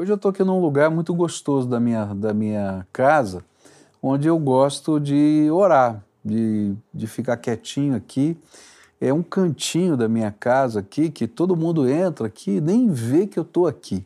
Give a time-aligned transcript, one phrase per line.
[0.00, 3.44] Hoje eu estou aqui num lugar muito gostoso da minha, da minha casa,
[4.02, 8.34] onde eu gosto de orar, de, de ficar quietinho aqui.
[8.98, 13.38] É um cantinho da minha casa aqui que todo mundo entra aqui nem vê que
[13.38, 14.02] eu estou aqui.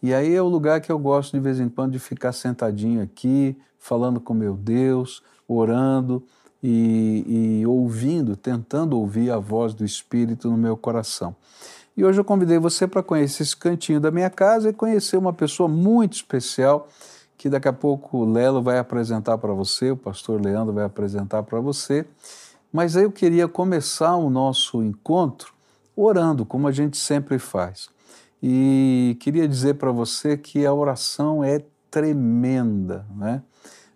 [0.00, 3.02] E aí é o lugar que eu gosto de vez em quando de ficar sentadinho
[3.02, 6.22] aqui, falando com meu Deus, orando
[6.62, 11.34] e, e ouvindo, tentando ouvir a voz do Espírito no meu coração.
[11.96, 15.32] E hoje eu convidei você para conhecer esse cantinho da minha casa e conhecer uma
[15.32, 16.88] pessoa muito especial
[17.36, 21.42] que daqui a pouco o Lelo vai apresentar para você, o pastor Leandro vai apresentar
[21.42, 22.06] para você.
[22.72, 25.52] Mas eu queria começar o nosso encontro
[25.96, 27.88] orando, como a gente sempre faz.
[28.42, 33.42] E queria dizer para você que a oração é tremenda, né?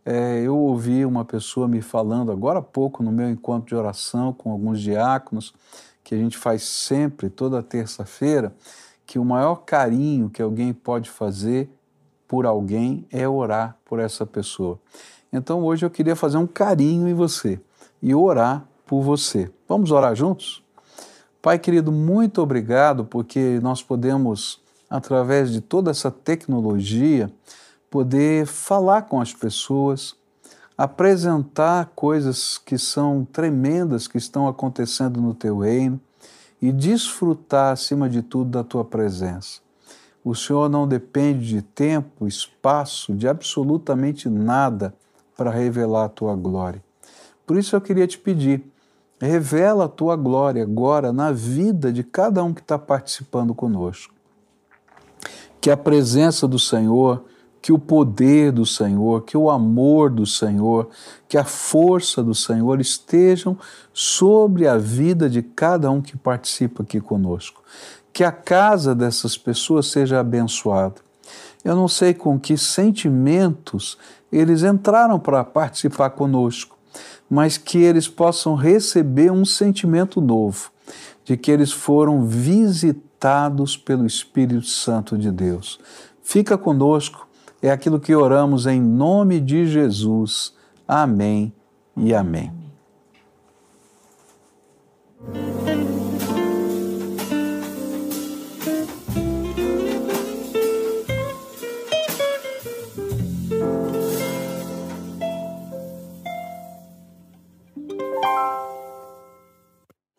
[0.05, 4.33] É, eu ouvi uma pessoa me falando agora há pouco no meu encontro de oração
[4.33, 5.53] com alguns diáconos
[6.07, 8.55] que a gente faz sempre, toda terça-feira,
[9.05, 11.69] que o maior carinho que alguém pode fazer
[12.29, 14.79] por alguém é orar por essa pessoa.
[15.33, 17.61] Então hoje eu queria fazer um carinho em você
[18.01, 19.51] e orar por você.
[19.69, 20.63] Vamos orar juntos?
[21.43, 27.29] Pai querido, muito obrigado porque nós podemos, através de toda essa tecnologia,
[27.91, 30.15] poder falar com as pessoas,
[30.77, 36.01] apresentar coisas que são tremendas que estão acontecendo no teu reino
[36.61, 39.61] e desfrutar, acima de tudo, da tua presença.
[40.25, 44.93] O Senhor não depende de tempo, espaço, de absolutamente nada
[45.37, 46.83] para revelar a tua glória.
[47.47, 48.65] Por isso eu queria te pedir,
[49.21, 54.13] revela a tua glória agora na vida de cada um que está participando conosco.
[55.61, 57.25] Que a presença do Senhor
[57.67, 60.89] que o poder do Senhor, que o amor do Senhor,
[61.29, 63.59] que a força do Senhor estejam
[63.93, 67.61] sobre a vida de cada um que participa aqui conosco.
[68.13, 70.95] Que a casa dessas pessoas seja abençoada.
[71.65, 73.99] Eu não sei com que sentimentos
[74.31, 76.79] eles entraram para participar conosco,
[77.29, 80.71] mas que eles possam receber um sentimento novo,
[81.25, 85.81] de que eles foram visitados pelo Espírito Santo de Deus.
[86.23, 87.26] Fica conosco
[87.69, 90.55] é aquilo que oramos em nome de Jesus.
[90.87, 91.53] Amém
[91.97, 92.53] e amém.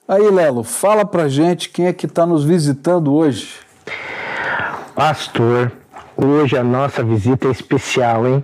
[0.05, 3.59] Aí, Lelo, fala pra gente quem é que está nos visitando hoje.
[4.95, 5.71] Pastor
[6.19, 8.43] Hoje a nossa visita é especial, hein?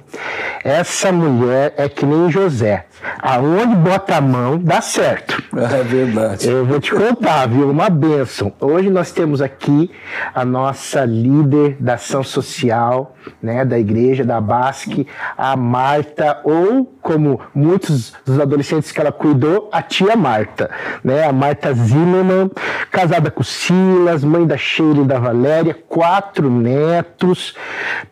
[0.63, 2.85] Essa mulher é que nem José.
[3.21, 5.41] Aonde bota a mão, dá certo.
[5.55, 6.49] É verdade.
[6.49, 7.69] Eu vou te contar, viu?
[7.69, 8.51] Uma bênção.
[8.59, 9.91] Hoje nós temos aqui
[10.33, 17.39] a nossa líder da ação social, né, da igreja, da Basque, a Marta, ou como
[17.53, 20.69] muitos dos adolescentes que ela cuidou, a tia Marta,
[21.03, 21.25] né?
[21.27, 22.49] A Marta Zimmermann,
[22.89, 27.55] casada com Silas, mãe da Sheila e da Valéria, quatro netos,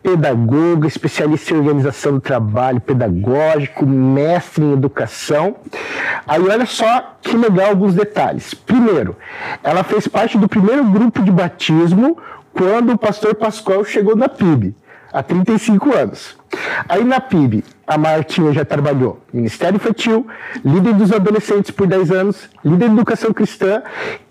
[0.02, 5.56] pedagoga, especialista em organização do trabalho pedagógico, mestre em educação.
[6.26, 8.54] Aí olha só que legal alguns detalhes.
[8.54, 9.16] Primeiro,
[9.62, 12.18] ela fez parte do primeiro grupo de batismo
[12.52, 14.74] quando o pastor Pascoal chegou na PIB,
[15.12, 16.36] há 35 anos.
[16.88, 20.26] Aí na PIB, a Martinha já trabalhou Ministério Infantil,
[20.64, 23.82] líder dos adolescentes por 10 anos, líder de educação cristã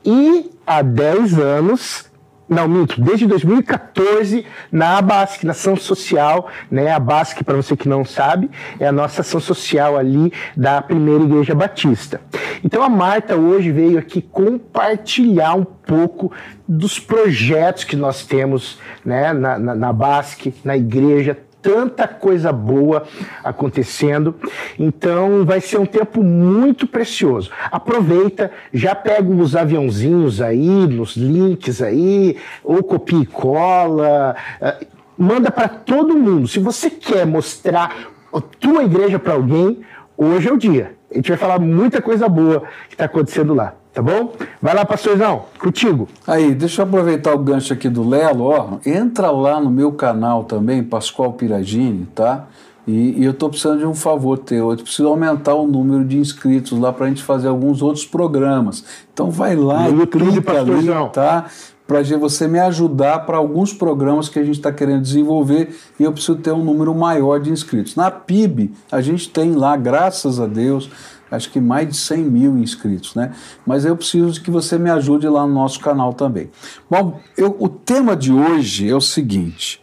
[0.06, 2.11] e há 10 anos
[2.52, 6.92] não, minto, desde 2014 na ABASC, na ação social, né?
[6.92, 11.24] A ABASC, para você que não sabe, é a nossa ação social ali da primeira
[11.24, 12.20] igreja batista.
[12.62, 16.30] Então a Marta hoje veio aqui compartilhar um pouco
[16.68, 23.04] dos projetos que nós temos né, na, na, na BASC, na igreja, tanta coisa boa
[23.44, 24.36] acontecendo.
[24.78, 27.52] Então vai ser um tempo muito precioso.
[27.72, 34.36] Aproveita, já pega os aviãozinhos aí, nos links aí, ou copia e cola.
[34.62, 34.86] Uh,
[35.18, 36.48] manda para todo mundo.
[36.48, 39.82] Se você quer mostrar a tua igreja para alguém,
[40.18, 40.96] hoje é o dia.
[41.12, 43.76] A gente vai falar muita coisa boa que está acontecendo lá.
[43.94, 44.34] Tá bom?
[44.62, 46.08] Vai lá, pastorzão, contigo.
[46.26, 48.78] Aí, deixa eu aproveitar o gancho aqui do Lelo, ó.
[48.86, 52.48] Entra lá no meu canal também, Pascoal Piragini, tá?
[52.88, 54.72] E, e eu tô precisando de um favor teu.
[54.72, 58.84] Eu preciso aumentar o número de inscritos lá para a gente fazer alguns outros programas.
[59.14, 61.46] Então vai lá no e YouTube, clica ali, tá?
[61.86, 66.14] Para você me ajudar para alguns programas que a gente está querendo desenvolver e eu
[66.14, 67.98] preciso ter um número maior de inscritos.
[67.98, 70.90] Na PIB, a gente tem lá, graças a Deus,
[71.32, 73.32] acho que mais de 100 mil inscritos, né?
[73.66, 76.52] Mas eu preciso que você me ajude lá no nosso canal também.
[76.90, 79.82] Bom, eu, o tema de hoje é o seguinte: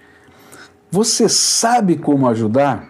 [0.90, 2.88] Você sabe como ajudar?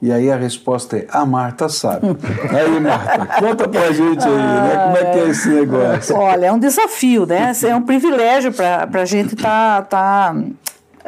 [0.00, 2.08] E aí a resposta é: a Marta sabe.
[2.50, 4.80] aí, Marta, conta pra gente aí, né?
[4.84, 6.16] Como é que é esse negócio?
[6.16, 7.52] Olha, é um desafio, né?
[7.64, 9.82] É um privilégio para a gente estar.
[9.82, 10.36] Tá, tá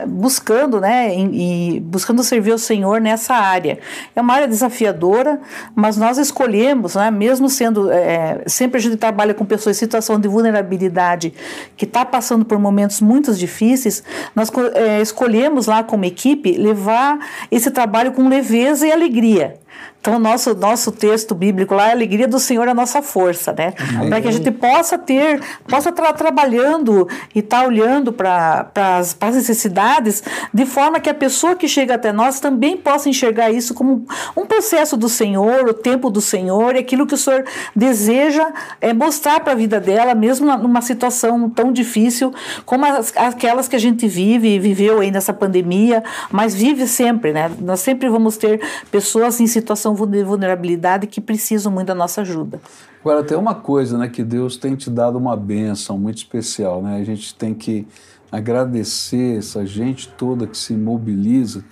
[0.07, 3.79] buscando, né, e, buscando servir o Senhor nessa área.
[4.15, 5.41] É uma área desafiadora,
[5.75, 10.19] mas nós escolhemos, né, mesmo sendo é, sempre a gente trabalha com pessoas em situação
[10.19, 11.33] de vulnerabilidade
[11.77, 14.03] que está passando por momentos muito difíceis,
[14.35, 17.19] nós é, escolhemos lá como equipe levar
[17.51, 19.64] esse trabalho com leveza e alegria.
[20.05, 23.55] Então, nosso, nosso texto bíblico lá é a alegria do Senhor é a nossa força,
[23.55, 23.73] né?
[24.07, 29.35] Para que a gente possa ter, possa estar trabalhando e estar tá olhando para as
[29.35, 30.23] necessidades,
[30.53, 34.05] de forma que a pessoa que chega até nós também possa enxergar isso como
[34.37, 37.43] um processo do Senhor, o tempo do Senhor, e aquilo que o Senhor
[37.75, 38.47] deseja
[38.83, 42.31] é mostrar para a vida dela, mesmo numa situação tão difícil
[42.67, 47.33] como as, aquelas que a gente vive e viveu aí nessa pandemia, mas vive sempre,
[47.33, 47.51] né?
[47.59, 48.61] Nós sempre vamos ter
[48.91, 52.61] pessoas em situação de vulnerabilidade que precisam muito da nossa ajuda.
[53.01, 56.97] Agora, tem uma coisa, né, que Deus tem te dado uma bênção muito especial, né?
[56.97, 57.87] A gente tem que
[58.33, 61.65] agradecer essa gente toda que se mobiliza.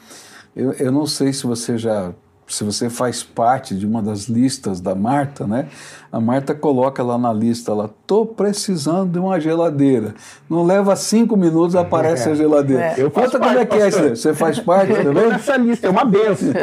[0.54, 2.12] Eu, eu não sei se você já
[2.46, 5.68] se você faz parte de uma das listas da Marta, né?
[6.12, 10.14] A Marta coloca lá na lista, ela tô precisando de uma geladeira.
[10.48, 12.82] Não leva cinco minutos aparece é, a geladeira.
[12.82, 12.94] É.
[12.98, 14.08] Eu Conta como é que é isso.
[14.10, 15.32] Você faz parte também?
[15.32, 16.52] Essa lista é uma benção.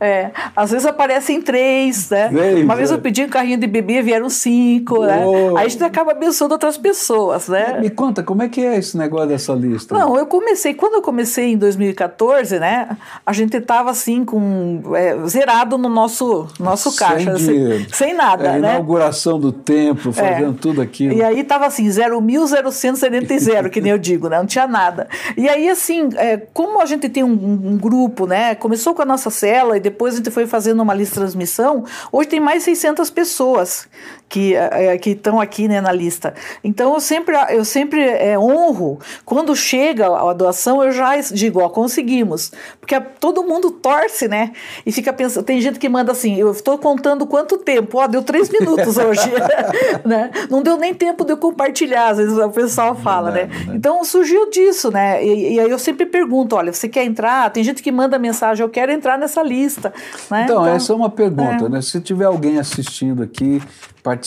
[0.00, 2.28] É, às vezes aparecem três, né?
[2.28, 3.00] Três, uma vez eu é.
[3.00, 5.06] pedi um carrinho de bebê, vieram cinco, oh.
[5.06, 5.24] né?
[5.56, 7.78] Aí a gente acaba abençoando outras pessoas, né?
[7.80, 9.96] Me conta, como é que é esse negócio dessa lista?
[9.96, 12.96] Não, eu comecei, quando eu comecei em 2014, né?
[13.24, 18.43] A gente tava assim com é, zerado no nosso, nosso caixa, sem, sem nada.
[18.46, 18.74] É, né?
[18.74, 20.60] inauguração do templo, fazendo é.
[20.60, 21.14] tudo aquilo.
[21.14, 24.38] E aí tava assim, 0.0170, que nem eu digo, né?
[24.38, 25.08] Não tinha nada.
[25.36, 28.54] E aí, assim, é, como a gente tem um, um, grupo, né?
[28.54, 31.84] Começou com a nossa cela e depois a gente foi fazendo uma lista de transmissão,
[32.12, 33.88] hoje tem mais 600 pessoas
[34.28, 36.34] que é, que estão aqui né, na lista.
[36.62, 41.68] Então eu sempre eu sempre é, honro quando chega a doação eu já digo ó
[41.68, 44.52] conseguimos porque todo mundo torce né
[44.84, 48.22] e fica pensando tem gente que manda assim eu estou contando quanto tempo ó deu
[48.22, 49.30] três minutos hoje
[50.04, 53.44] né não deu nem tempo de eu compartilhar às vezes o pessoal fala né?
[53.44, 57.50] né então surgiu disso né e, e, aí eu sempre pergunto olha você quer entrar
[57.50, 59.92] tem gente que manda mensagem eu quero entrar nessa lista
[60.30, 60.44] né?
[60.44, 61.68] então, então essa é uma pergunta é.
[61.68, 63.60] né se tiver alguém assistindo aqui
[64.04, 64.23] participando,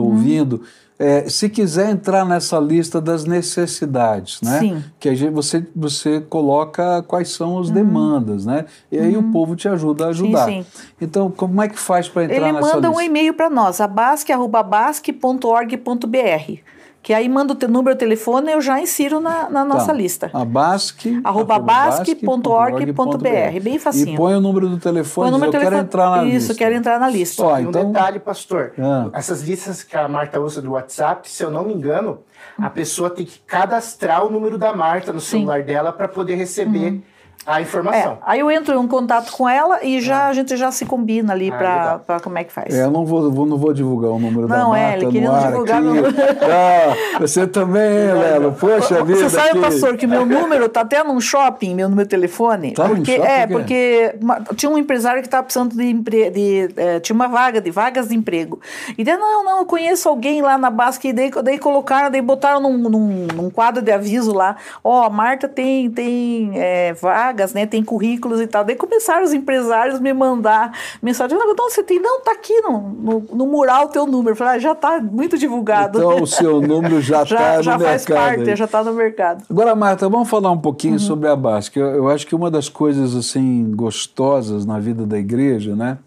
[0.00, 0.10] uhum.
[0.10, 0.62] ouvindo.
[0.98, 4.58] É, se quiser entrar nessa lista das necessidades, né?
[4.58, 4.84] Sim.
[4.98, 7.74] Que gente, você, você coloca quais são as uhum.
[7.74, 8.66] demandas, né?
[8.92, 9.30] E aí uhum.
[9.30, 10.44] o povo te ajuda a ajudar.
[10.44, 10.82] Sim, sim.
[11.00, 12.76] Então, como é que faz para entrar Ele nessa lista?
[12.76, 16.70] Ele manda um e-mail para nós, abasque.basque.org.br
[17.02, 19.86] que aí manda o teu número de telefone e eu já insiro na, na nossa
[19.86, 19.92] tá.
[19.92, 20.30] lista.
[20.32, 24.14] Abasque, arroba basque.org.br, bem facinho.
[24.14, 26.52] E põe o número do telefone e eu quero entrar na Isso, lista.
[26.52, 27.42] Isso, quero entrar na lista.
[27.42, 27.82] Ó, então...
[27.82, 29.08] Um detalhe, pastor, ah.
[29.14, 32.18] essas listas que a Marta usa do WhatsApp, se eu não me engano,
[32.58, 35.66] a pessoa tem que cadastrar o número da Marta no celular Sim.
[35.66, 37.02] dela para poder receber uhum
[37.46, 38.12] a informação.
[38.12, 40.84] É, aí eu entro em um contato com ela e já a gente já se
[40.84, 42.74] combina ali ah, para como é que faz.
[42.74, 45.06] É, eu não vou, vou, não vou divulgar o número não, da Marta é, ele
[45.06, 45.92] queria divulgar no...
[46.06, 48.52] ah, Você também, Lelo.
[48.52, 49.20] Poxa vida.
[49.20, 52.72] Você sabe, pastor, que meu número tá até num shopping, meu número de telefone.
[52.72, 54.14] Tá porque, shopping, é, porque
[54.56, 56.30] tinha um empresário que estava precisando de, empre...
[56.30, 58.60] de é, tinha uma vaga, de vagas de emprego.
[58.98, 62.20] E daí, não, não, eu conheço alguém lá na Basque, e daí, daí colocaram, daí
[62.20, 66.94] botaram num, num, num quadro de aviso lá, ó, oh, a Marta tem, tem é,
[67.40, 68.64] vagas, né, tem currículos e tal.
[68.64, 72.80] Daí começaram os empresários me mandar mensagem, não, então você tem, não, tá aqui no,
[72.80, 74.32] no, no mural o teu número.
[74.32, 75.98] Eu falei, ah, já tá muito divulgado.
[75.98, 77.78] Então o seu número já está no já mercado.
[77.78, 78.56] Já faz parte, aí.
[78.56, 79.44] já está no mercado.
[79.48, 80.98] Agora, Marta, vamos falar um pouquinho uhum.
[80.98, 81.78] sobre a Basque.
[81.78, 85.98] Eu, eu acho que uma das coisas, assim, gostosas na vida da igreja, né,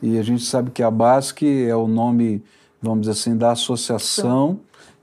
[0.00, 2.42] e a gente sabe que a Basque é o nome,
[2.80, 4.58] vamos dizer assim, da associação Sim.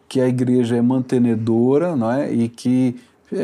[0.07, 2.31] que a igreja é mantenedora, não é?
[2.31, 2.95] E que,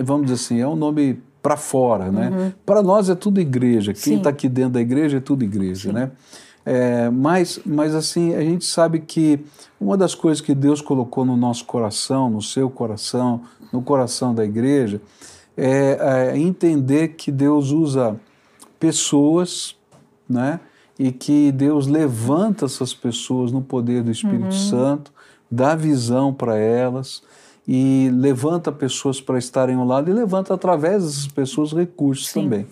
[0.05, 2.29] vamos dizer assim, é um nome para fora, né?
[2.29, 2.53] Uhum.
[2.65, 3.93] Para nós é tudo igreja.
[3.93, 5.95] Quem está aqui dentro da igreja é tudo igreja, Sim.
[5.95, 6.11] né?
[6.63, 9.39] É, mas, mas assim, a gente sabe que
[9.79, 13.41] uma das coisas que Deus colocou no nosso coração, no seu coração,
[13.73, 15.01] no coração da igreja,
[15.57, 18.15] é, é entender que Deus usa
[18.79, 19.75] pessoas,
[20.29, 20.59] né?
[20.99, 24.51] E que Deus levanta essas pessoas no poder do Espírito uhum.
[24.51, 25.11] Santo,
[25.49, 27.23] dá visão para elas,
[27.67, 32.43] e levanta pessoas para estarem ao lado e levanta através dessas pessoas recursos Sim.
[32.43, 32.67] também.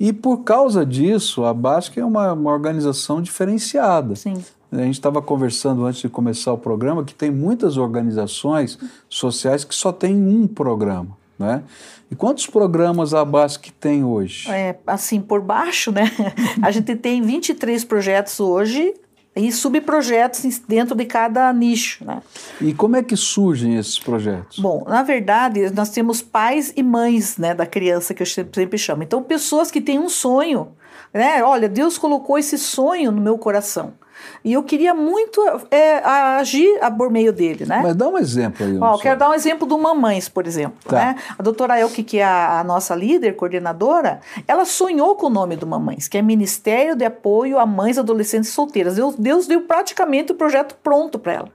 [0.00, 4.16] E por causa disso, a BASC é uma, uma organização diferenciada.
[4.16, 4.42] Sim.
[4.72, 9.74] A gente estava conversando antes de começar o programa que tem muitas organizações sociais que
[9.74, 11.16] só têm um programa.
[11.38, 11.62] né?
[12.10, 14.50] E quantos programas a BASC tem hoje?
[14.50, 16.10] É, assim, por baixo, né?
[16.62, 18.94] A gente tem 23 projetos hoje
[19.34, 22.22] e subprojetos dentro de cada nicho, né?
[22.60, 24.58] E como é que surgem esses projetos?
[24.58, 29.02] Bom, na verdade, nós temos pais e mães, né, da criança que eu sempre chamo.
[29.02, 30.72] Então, pessoas que têm um sonho,
[31.14, 31.42] né?
[31.42, 33.94] Olha, Deus colocou esse sonho no meu coração.
[34.44, 37.80] E eu queria muito é, agir por meio dele, né?
[37.82, 38.78] Mas dá um exemplo aí.
[38.78, 40.78] Ó, quero dar um exemplo do Mamães, por exemplo.
[40.84, 40.96] Tá.
[40.96, 41.16] Né?
[41.38, 45.56] A doutora Elke, que é a, a, nossa líder, coordenadora, ela sonhou com o nome
[45.56, 48.96] do Mamães, que é Ministério de Apoio a Mães Adolescentes Solteiras.
[48.96, 51.48] Deus, Deus deu praticamente o projeto pronto para ela.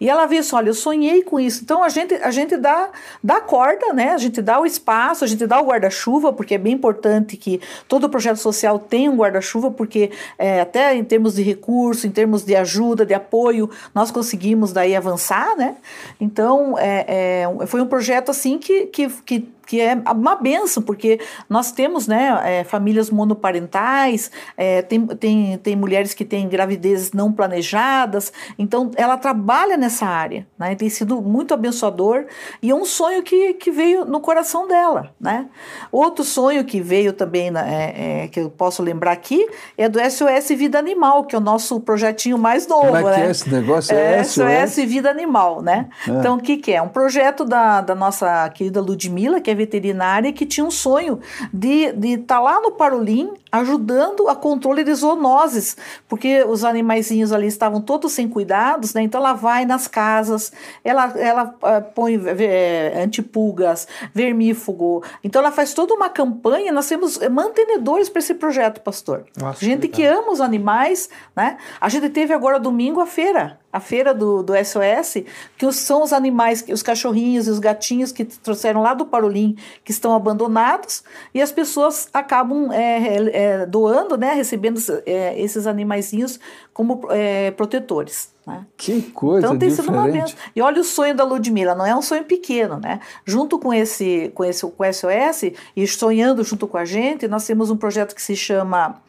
[0.00, 1.62] E ela viu assim, olha, eu sonhei com isso.
[1.62, 2.90] Então a gente, a gente dá,
[3.22, 4.10] dá corda, né?
[4.10, 7.60] A gente dá o espaço, a gente dá o guarda-chuva, porque é bem importante que
[7.88, 12.54] todo projeto social tenha um guarda-chuva, porque é, até em termos de recurso, termos de
[12.54, 15.76] ajuda, de apoio, nós conseguimos daí avançar, né?
[16.20, 21.18] Então, é, é, foi um projeto assim que, que, que que é uma benção, porque
[21.48, 27.32] nós temos né, é, famílias monoparentais, é, tem, tem, tem mulheres que têm gravidezes não
[27.32, 32.26] planejadas, então ela trabalha nessa área, né, tem sido muito abençoador
[32.60, 35.14] e é um sonho que, que veio no coração dela.
[35.18, 35.46] Né?
[35.90, 39.48] Outro sonho que veio também, é, é, que eu posso lembrar aqui,
[39.78, 42.88] é do SOS Vida Animal, que é o nosso projetinho mais novo.
[42.88, 43.14] Como é né?
[43.14, 43.96] que é esse negócio?
[43.96, 45.88] É SOS, SOS Vida Animal, né?
[46.06, 46.10] É.
[46.10, 46.82] Então, o que, que é?
[46.82, 51.20] Um projeto da, da nossa querida Ludmilla, que é veterinária que tinha um sonho
[51.52, 55.76] de estar tá lá no Parolim ajudando a controle de zoonoses,
[56.08, 59.02] porque os animaizinhos ali estavam todos sem cuidados, né?
[59.02, 60.50] Então ela vai nas casas,
[60.82, 65.04] ela, ela uh, põe é, antipulgas, vermífugo.
[65.22, 66.72] Então ela faz toda uma campanha.
[66.72, 69.26] Nós temos mantenedores para esse projeto, pastor.
[69.36, 71.58] Nossa, gente que, que ama os animais, né?
[71.78, 75.24] A gente teve agora domingo a feira a feira do, do SOS,
[75.56, 79.90] que são os animais, os cachorrinhos e os gatinhos que trouxeram lá do Parolim, que
[79.90, 86.38] estão abandonados, e as pessoas acabam é, é, doando, né, recebendo é, esses animaizinhos
[86.72, 88.32] como é, protetores.
[88.46, 88.66] Né?
[88.76, 90.30] Que coisa então, tem diferente.
[90.30, 93.00] Sido uma e olha o sonho da Ludmilla, não é um sonho pequeno, né?
[93.24, 97.46] Junto com esse, com esse com o SOS e sonhando junto com a gente, nós
[97.46, 99.00] temos um projeto que se chama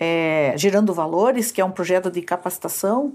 [0.00, 3.12] é, Gerando Valores, que é um projeto de capacitação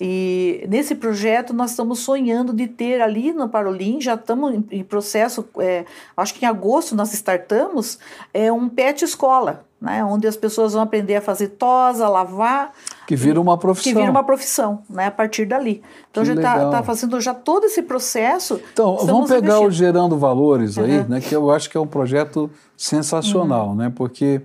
[0.00, 5.46] e nesse projeto nós estamos sonhando de ter ali no Parolim, já estamos em, processo,
[5.58, 5.84] é,
[6.16, 7.98] acho que em agosto nós startamos,
[8.32, 12.72] é um pet escola, né, onde as pessoas vão aprender a fazer tosa, lavar.
[13.06, 13.92] Que vira uma profissão.
[13.92, 15.82] Que vira uma profissão, né, a partir dali.
[16.10, 18.58] Então que a gente está tá fazendo já todo esse processo.
[18.72, 19.68] Então, vamos pegar investindo.
[19.68, 21.08] o Gerando Valores aí, uhum.
[21.08, 23.74] né, que eu acho que é um projeto sensacional, uhum.
[23.74, 24.40] né, porque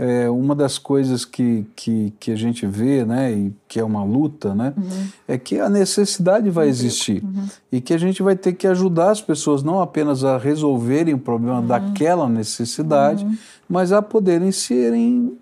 [0.00, 4.02] é, uma das coisas que, que, que, a gente vê, né, e que é uma
[4.02, 5.06] luta, né, uhum.
[5.28, 6.70] é que a necessidade vai uhum.
[6.70, 7.44] existir uhum.
[7.70, 11.18] e que a gente vai ter que ajudar as pessoas não apenas a resolverem o
[11.18, 11.66] problema uhum.
[11.66, 13.36] daquela necessidade, uhum.
[13.68, 15.36] mas a poderem serem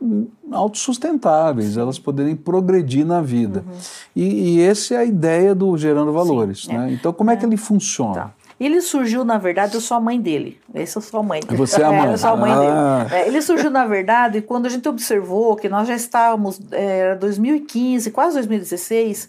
[0.50, 3.64] autossustentáveis, elas poderem progredir na vida.
[3.64, 3.78] Uhum.
[4.16, 6.64] E, e essa é a ideia do Gerando Valores.
[6.64, 6.90] Sim, né?
[6.90, 6.94] É.
[6.94, 8.14] Então, como é, é que ele funciona?
[8.14, 8.34] Tá.
[8.60, 10.60] Ele surgiu, na verdade, eu sou a mãe dele.
[10.74, 11.40] Essa eu sou a mãe.
[11.48, 12.08] Você é a mãe?
[12.08, 13.04] É, eu sou a mãe ah.
[13.04, 13.14] dele.
[13.14, 18.10] É, ele surgiu, na verdade, quando a gente observou que nós já estávamos, era 2015,
[18.10, 19.28] quase 2016,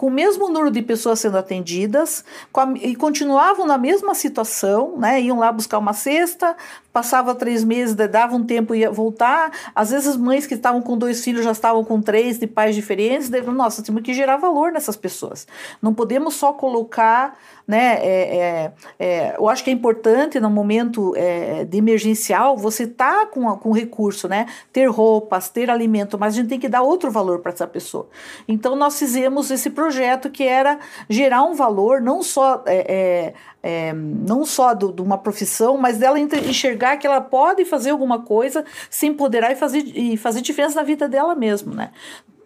[0.00, 5.20] com o mesmo número de pessoas sendo atendidas a, e continuavam na mesma situação, né?
[5.20, 6.56] Iam lá buscar uma cesta,
[6.90, 9.52] passava três meses, dava um tempo e ia voltar.
[9.74, 13.28] Às vezes, mães que estavam com dois filhos já estavam com três de pais diferentes.
[13.28, 15.46] Daí, nossa, temos que gerar valor nessas pessoas.
[15.82, 17.36] Não podemos só colocar
[17.70, 18.00] né?
[18.02, 23.26] É, é, é, eu acho que é importante no momento é, de emergencial você tá
[23.26, 24.46] com, com recurso, né?
[24.72, 28.08] Ter roupas, ter alimento, mas a gente tem que dar outro valor para essa pessoa.
[28.48, 29.89] Então nós fizemos esse projeto
[30.30, 30.78] que era
[31.08, 36.96] gerar um valor não só é, é, não só de uma profissão, mas dela enxergar
[36.96, 41.08] que ela pode fazer alguma coisa, se empoderar e fazer, e fazer diferença na vida
[41.08, 41.90] dela mesma, né?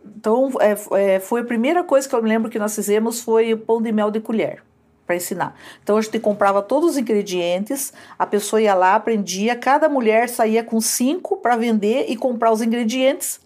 [0.04, 3.52] Então, é, é, foi a primeira coisa que eu me lembro que nós fizemos foi
[3.52, 4.62] o pão de mel de colher
[5.06, 5.54] para ensinar.
[5.82, 10.64] Então a gente comprava todos os ingredientes, a pessoa ia lá, aprendia, cada mulher saía
[10.64, 13.43] com cinco para vender e comprar os ingredientes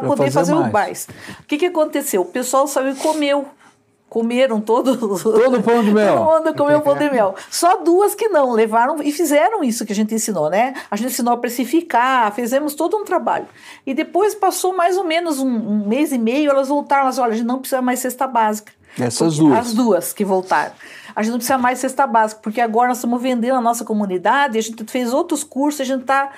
[0.00, 0.68] para poder fazer, fazer mais.
[0.68, 1.08] o mais.
[1.40, 2.22] O que, que aconteceu?
[2.22, 3.46] O pessoal saiu e comeu.
[4.08, 6.18] Comeram todo, todo o pão de mel.
[6.20, 7.34] Todo mundo comeu pão de mel.
[7.50, 10.74] Só duas que não, levaram e fizeram isso que a gente ensinou, né?
[10.90, 13.46] A gente ensinou a precificar, fizemos todo um trabalho.
[13.86, 17.32] E depois passou mais ou menos um, um mês e meio, elas voltaram, elas olha,
[17.32, 19.58] a gente não precisa mais cesta básica essas duas.
[19.58, 20.72] As duas que voltaram.
[21.14, 24.58] A gente não precisa mais cesta básica, porque agora nós estamos vendendo a nossa comunidade,
[24.58, 26.30] a gente fez outros cursos, a gente está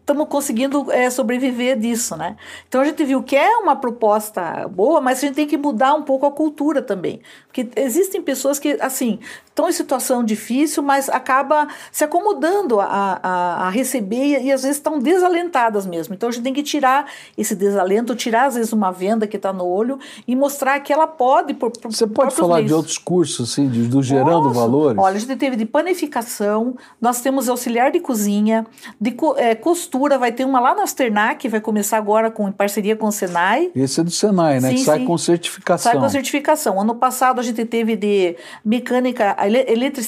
[0.00, 2.36] estamos é, conseguindo é, sobreviver disso, né?
[2.68, 5.94] Então a gente viu que é uma proposta boa, mas a gente tem que mudar
[5.94, 7.20] um pouco a cultura também.
[7.46, 9.18] Porque existem pessoas que, assim,
[9.56, 14.62] estão em situação difícil, mas acaba se acomodando a, a, a receber e, e, às
[14.62, 16.14] vezes estão desalentadas mesmo.
[16.14, 19.54] Então a gente tem que tirar esse desalento, tirar às vezes uma venda que está
[19.54, 19.98] no olho
[20.28, 21.54] e mostrar que ela pode.
[21.54, 24.52] Por, por Você pode falar de outros cursos, assim, de, do Gerando.
[24.52, 24.98] Valores?
[24.98, 28.66] Olha, a gente teve de panificação, nós temos auxiliar de cozinha,
[29.00, 32.52] de é, costura, vai ter uma lá na Asternac, que vai começar agora com, em
[32.52, 33.70] parceria com o Senai.
[33.74, 34.70] Esse é do Senai, né?
[34.70, 35.04] Sim, que sai sim.
[35.06, 35.92] com certificação.
[35.92, 36.80] Sai com certificação.
[36.80, 39.36] Ano passado a gente teve de mecânica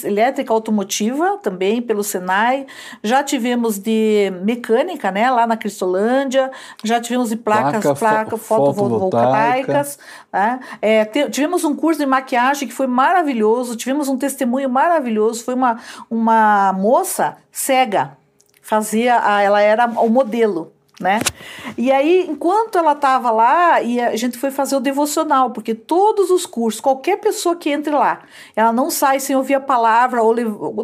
[0.04, 2.66] elétrica automotiva também pelo Senai.
[3.02, 6.50] Já tivemos de mecânica, né, lá na Cristolândia.
[6.84, 9.98] Já tivemos de placas, placa, placa fotovoltaicas.
[10.32, 10.60] Né?
[10.82, 13.76] É, tivemos um curso de maquiagem que foi maravilhoso.
[13.78, 15.44] Tivemos um testemunho maravilhoso.
[15.44, 15.78] Foi uma,
[16.10, 18.16] uma moça cega.
[18.60, 21.20] Fazia, a, ela era o modelo né?
[21.76, 26.30] E aí, enquanto ela estava lá, e a gente foi fazer o devocional, porque todos
[26.30, 28.22] os cursos, qualquer pessoa que entre lá,
[28.56, 30.34] ela não sai sem ouvir a palavra, ou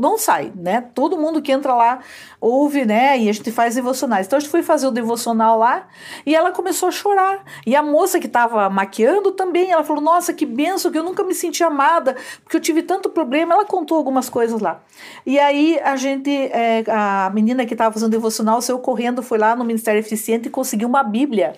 [0.01, 0.83] não sai, né?
[0.95, 1.99] Todo mundo que entra lá
[2.45, 3.19] ouve, né?
[3.19, 4.27] E a gente faz devocionais.
[4.27, 5.87] Então a gente foi fazer o devocional lá
[6.27, 7.43] e ela começou a chorar.
[7.67, 11.25] E a moça que estava maquiando também, ela falou: Nossa, que benção, que eu nunca
[11.25, 13.55] me senti amada, porque eu tive tanto problema.
[13.55, 14.81] Ela contou algumas coisas lá.
[15.25, 19.57] E aí a gente, é, a menina que estava fazendo devocional saiu correndo, foi lá
[19.57, 21.55] no Ministério Eficiente e conseguiu uma Bíblia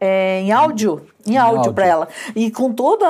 [0.00, 2.08] é, em áudio em áudio, para ela.
[2.34, 3.06] E com todos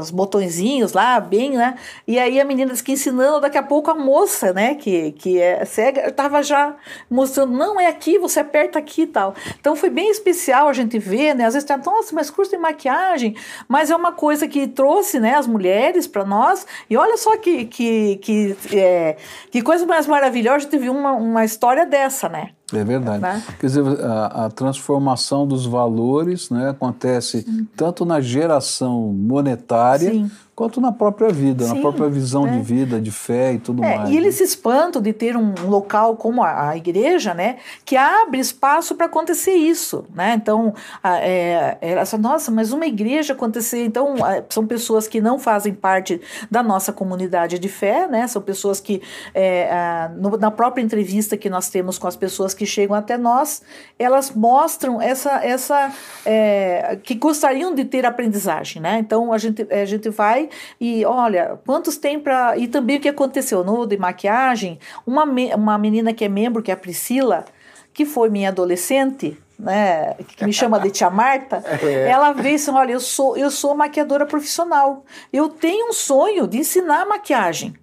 [0.00, 1.76] os botõezinhos lá, bem, né?
[2.06, 5.40] E aí a menina disse que ensinando, daqui a pouco a moça, né, que, que
[5.40, 6.74] é cega, estava já
[7.10, 9.34] mostrando, não, é aqui, você aperta aqui e tal.
[9.60, 11.44] Então foi bem especial a gente ver, né?
[11.44, 13.36] Às vezes tem, nossa, mas curso de maquiagem,
[13.68, 16.66] mas é uma coisa que trouxe, né, as mulheres para nós.
[16.88, 19.16] E olha só que, que, que, é,
[19.50, 22.50] que coisa mais maravilhosa, a gente viu uma, uma história dessa, né?
[22.72, 23.22] É verdade.
[23.22, 23.42] Né?
[23.58, 27.66] Quer dizer, a, a, transformação dos valores né, acontece Sim.
[27.76, 32.62] tanto na geração monetária Sim quanto na própria vida, Sim, na própria visão de né?
[32.62, 34.10] vida, de fé e tudo é, mais.
[34.10, 34.38] E eles né?
[34.38, 39.06] se espantam de ter um local como a, a igreja, né, que abre espaço para
[39.06, 40.34] acontecer isso, né?
[40.34, 45.20] Então, a, é, ela fala, nossa, mas uma igreja acontecer, então a, são pessoas que
[45.20, 48.26] não fazem parte da nossa comunidade de fé, né?
[48.26, 49.00] São pessoas que
[49.32, 53.16] é, a, no, na própria entrevista que nós temos com as pessoas que chegam até
[53.16, 53.62] nós,
[53.96, 55.92] elas mostram essa essa
[56.26, 58.98] é, que gostariam de ter aprendizagem, né?
[58.98, 60.47] Então a gente a gente vai
[60.80, 62.56] e olha, quantos tem para.
[62.56, 66.70] E também o que aconteceu no de maquiagem, uma, uma menina que é membro, que
[66.70, 67.44] é a Priscila,
[67.92, 72.08] que foi minha adolescente, né, que me chama de tia Marta, é.
[72.08, 75.04] ela veio assim, olha, eu sou, eu sou maquiadora profissional.
[75.32, 77.74] Eu tenho um sonho de ensinar maquiagem.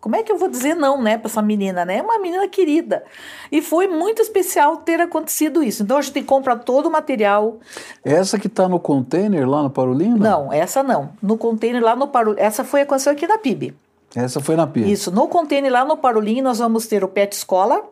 [0.00, 1.98] Como é que eu vou dizer não, né, para essa menina, né?
[1.98, 3.04] É uma menina querida.
[3.52, 5.82] E foi muito especial ter acontecido isso.
[5.82, 7.58] Então a gente compra todo o material.
[8.02, 10.16] Essa que está no container lá no Parolino?
[10.16, 11.10] Não, essa não.
[11.22, 12.42] No container lá no Parolino.
[12.42, 13.74] Essa foi aconteceu aqui na PIB.
[14.14, 14.90] Essa foi na PIB.
[14.90, 15.10] Isso.
[15.10, 17.82] No container lá no Parolim nós vamos ter o PET Escola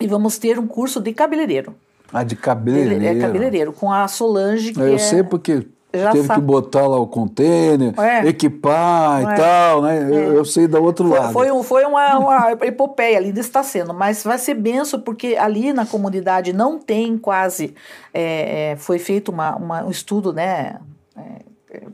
[0.00, 1.74] e vamos ter um curso de cabeleireiro.
[2.12, 3.18] Ah, de cabeleireiro.
[3.18, 4.72] É cabeleireiro, com a Solange.
[4.72, 4.98] Que eu é...
[4.98, 5.66] sei porque
[5.98, 6.40] já teve sabe.
[6.40, 8.26] que botar lá o container, é.
[8.28, 9.22] equipar é.
[9.22, 9.98] e tal, né?
[9.98, 10.14] É.
[10.14, 11.32] Eu, eu, sei do outro foi, lado.
[11.32, 15.72] Foi, um, foi uma, uma epopeia, ali está sendo, mas vai ser benção, porque ali
[15.72, 17.74] na comunidade não tem quase.
[18.12, 20.78] É, é foi feito uma, uma, um estudo, né?
[21.16, 21.46] É,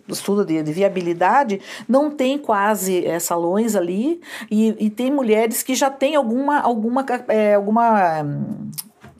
[0.08, 5.74] estudo de, de, viabilidade, não tem quase é, salões ali, e, e tem mulheres que
[5.74, 8.24] já têm alguma, alguma, é, alguma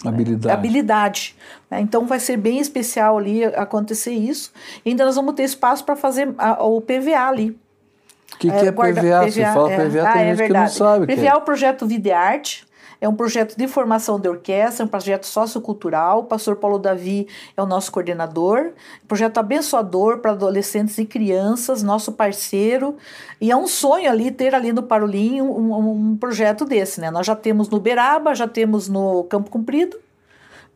[0.05, 0.55] habilidade.
[0.55, 1.37] habilidade
[1.71, 1.81] né?
[1.81, 4.53] Então vai ser bem especial ali acontecer isso.
[4.85, 7.51] E ainda nós vamos ter espaço para fazer a, o PVA ali.
[8.35, 9.21] O que, que é, é guarda, PVA?
[9.21, 9.31] PVA?
[9.31, 11.07] Você fala é, PVA, tem ah, gente é que não sabe.
[11.07, 11.27] PVA é.
[11.27, 12.67] é o projeto Videarte.
[13.03, 16.21] É um projeto de formação de orquestra, é um projeto sociocultural.
[16.21, 18.75] O pastor Paulo Davi é o nosso coordenador.
[19.09, 22.97] Projeto abençoador para adolescentes e crianças, nosso parceiro.
[23.41, 27.11] E é um sonho ali ter ali no Parolim um, um, projeto desse, né?
[27.11, 29.99] Nós já temos no Beraba, já temos no Campo Comprido,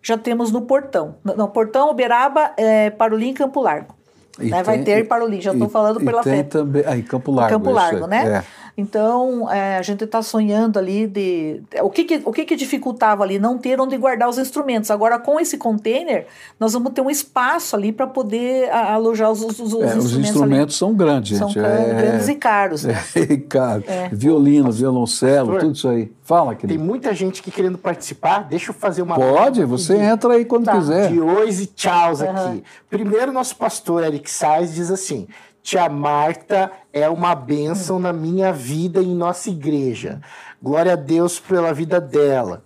[0.03, 1.15] já temos no Portão.
[1.23, 3.95] No Portão, Uberaba, é, Parolim Campo Largo.
[4.37, 4.51] Né?
[4.51, 7.57] Tem, Vai ter Parolim, já estou falando pela tem também, aí, Campo Largo.
[7.57, 8.43] Campo Largo, né?
[8.43, 8.66] É.
[8.79, 11.63] Então, é, a gente está sonhando ali de.
[11.81, 13.39] O, que, que, o que, que dificultava ali?
[13.39, 14.91] Não ter onde guardar os instrumentos.
[14.91, 16.27] Agora, com esse container,
[16.61, 20.05] nós vamos ter um espaço ali para poder alojar os, os, os é, instrumentos.
[20.05, 20.79] Os instrumentos ali.
[20.79, 21.53] são grandes, gente.
[21.55, 22.85] São é, grandes e caros.
[22.85, 22.95] Né?
[23.17, 23.83] É, caro.
[23.87, 24.11] É.
[24.13, 26.13] Violino, violoncelo, Pastor, tudo isso aí.
[26.23, 26.79] Fala, querido.
[26.79, 28.41] Tem muita gente que querendo participar.
[28.41, 29.15] Deixa eu fazer uma.
[29.15, 30.77] Pode, você entra aí quando tá.
[30.77, 31.09] quiser.
[31.11, 32.31] De hoje e tchau uhum.
[32.31, 32.65] aqui.
[32.91, 35.27] Primeiro, nosso pastor Eric Sais diz assim
[35.67, 40.21] Tia Marta é uma bênção na minha vida e em nossa igreja.
[40.63, 42.63] Glória a Deus pela vida dela.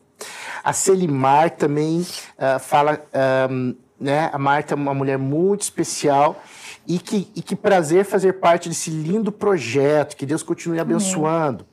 [0.63, 3.03] A Celimar também uh, fala,
[3.51, 4.29] um, né?
[4.35, 6.43] A Marta é uma mulher muito especial
[6.87, 10.17] e que, e que prazer fazer parte desse lindo projeto.
[10.17, 11.65] Que Deus continue abençoando.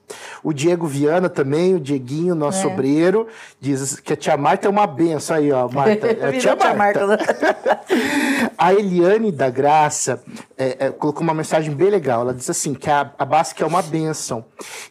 [0.44, 2.62] O Diego Viana também, o Dieguinho, nosso é.
[2.62, 3.28] sobreiro,
[3.60, 5.36] diz que a tia Marta é uma benção.
[5.36, 6.08] Aí, ó, Marta.
[6.08, 7.02] É a tia, Marta.
[8.58, 10.24] A Eliane da Graça
[10.58, 12.22] é, é, colocou uma mensagem bem legal.
[12.22, 14.46] Ela diz assim: que a, a Basque é uma benção.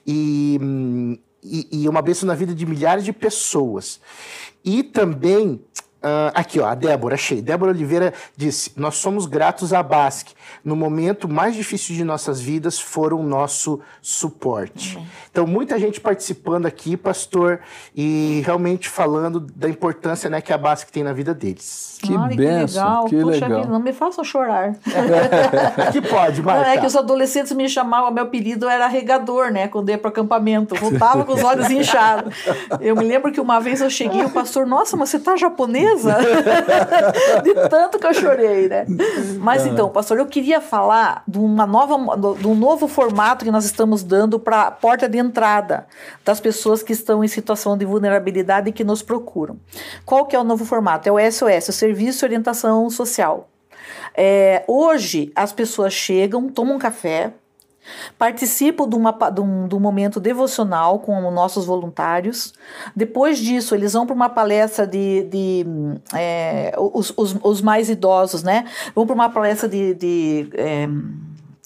[0.06, 4.00] E, e, e uma benção na vida de milhares de pessoas.
[4.64, 5.60] E também
[6.06, 7.42] Uh, aqui, ó, a Débora, achei.
[7.42, 10.34] Débora Oliveira disse: Nós somos gratos à Basque.
[10.64, 14.96] No momento mais difícil de nossas vidas, foram nosso suporte.
[14.96, 15.06] Uhum.
[15.32, 17.58] Então, muita gente participando aqui, pastor,
[17.94, 21.98] e realmente falando da importância né, que a Basque tem na vida deles.
[22.00, 23.30] Que Ai, benção, que legal.
[23.32, 23.66] Que Puxa, legal.
[23.66, 24.74] não me façam chorar.
[25.92, 26.70] que pode, Marta.
[26.70, 29.66] É que os adolescentes me chamavam, meu apelido era regador, né?
[29.66, 30.74] Quando ia para o acampamento.
[30.76, 32.34] Voltava com os olhos inchados.
[32.80, 35.36] Eu me lembro que uma vez eu cheguei e o pastor, nossa, mas você tá
[35.36, 35.95] japonês?
[37.42, 38.86] de tanto que eu chorei, né?
[39.38, 41.96] Mas então, pastor, eu queria falar de uma nova,
[42.36, 45.86] de um novo formato que nós estamos dando para a porta de entrada
[46.24, 49.58] das pessoas que estão em situação de vulnerabilidade e que nos procuram.
[50.04, 51.08] Qual que é o novo formato?
[51.08, 53.48] É o SOS, o Serviço de Orientação Social.
[54.14, 57.32] É, hoje as pessoas chegam, tomam um café,
[58.18, 62.52] Participo de, uma, de, um, de um momento devocional com nossos voluntários.
[62.94, 65.24] Depois disso, eles vão para uma palestra de.
[65.24, 65.66] de
[66.14, 68.64] é, os, os, os, mais idosos, né?
[68.94, 69.94] Vão para uma palestra de.
[69.94, 70.88] de é,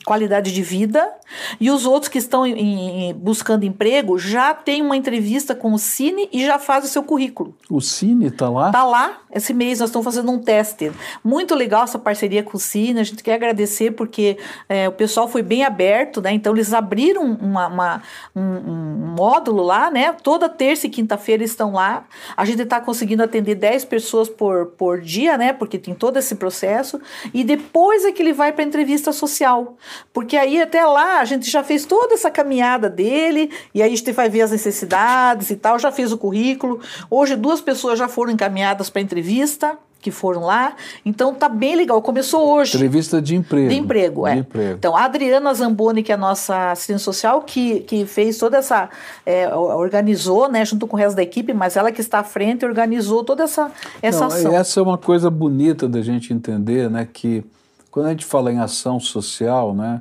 [0.05, 1.13] qualidade de vida
[1.61, 5.79] e os outros que estão em, em, buscando emprego já tem uma entrevista com o
[5.79, 7.55] Cine e já faz o seu currículo.
[7.69, 8.67] O Cine está lá?
[8.67, 9.21] Está lá.
[9.33, 10.91] Esse mês nós estamos fazendo um teste.
[11.23, 13.01] Muito legal essa parceria com o Cine.
[13.01, 16.33] A gente quer agradecer porque é, o pessoal foi bem aberto, né?
[16.33, 18.03] Então eles abriram uma, uma
[18.35, 20.13] um, um, módulo lá, né?
[20.13, 22.05] Toda terça e quinta-feira estão lá.
[22.37, 25.53] A gente está conseguindo atender 10 pessoas por, por dia, né?
[25.53, 27.01] Porque tem todo esse processo.
[27.33, 29.77] E depois é que ele vai para a entrevista social.
[30.13, 33.97] Porque aí até lá a gente já fez toda essa caminhada dele, e aí a
[33.97, 36.81] gente vai ver as necessidades e tal, já fez o currículo.
[37.11, 40.75] Hoje duas pessoas já foram encaminhadas para entrevista que foram lá.
[41.05, 42.01] Então tá bem legal.
[42.03, 42.77] Começou hoje.
[42.77, 43.69] Entrevista de emprego.
[43.69, 44.35] De emprego, é.
[44.35, 44.75] De emprego.
[44.79, 48.89] Então, a Adriana Zamboni, que é a nossa assistente social, que, que fez toda essa.
[49.25, 52.65] É, organizou, né, junto com o resto da equipe, mas ela que está à frente
[52.65, 54.55] organizou toda essa, essa Não, ação.
[54.55, 57.07] Essa é uma coisa bonita da gente entender, né?
[57.11, 57.45] Que
[57.91, 60.01] quando a gente fala em ação social, né,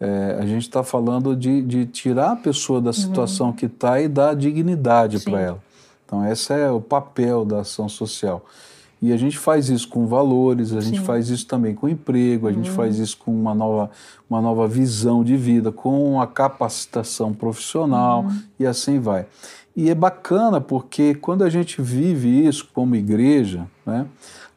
[0.00, 3.52] é, a gente está falando de, de, tirar a pessoa da situação uhum.
[3.52, 5.62] que está e dar dignidade para ela.
[6.04, 8.44] Então, esse é o papel da ação social.
[9.02, 10.88] E a gente faz isso com valores, a Sim.
[10.88, 12.56] gente faz isso também com emprego, a uhum.
[12.56, 13.90] gente faz isso com uma nova,
[14.28, 18.42] uma nova visão de vida, com a capacitação profissional uhum.
[18.58, 19.26] e assim vai.
[19.74, 24.06] E é bacana porque quando a gente vive isso como igreja, né,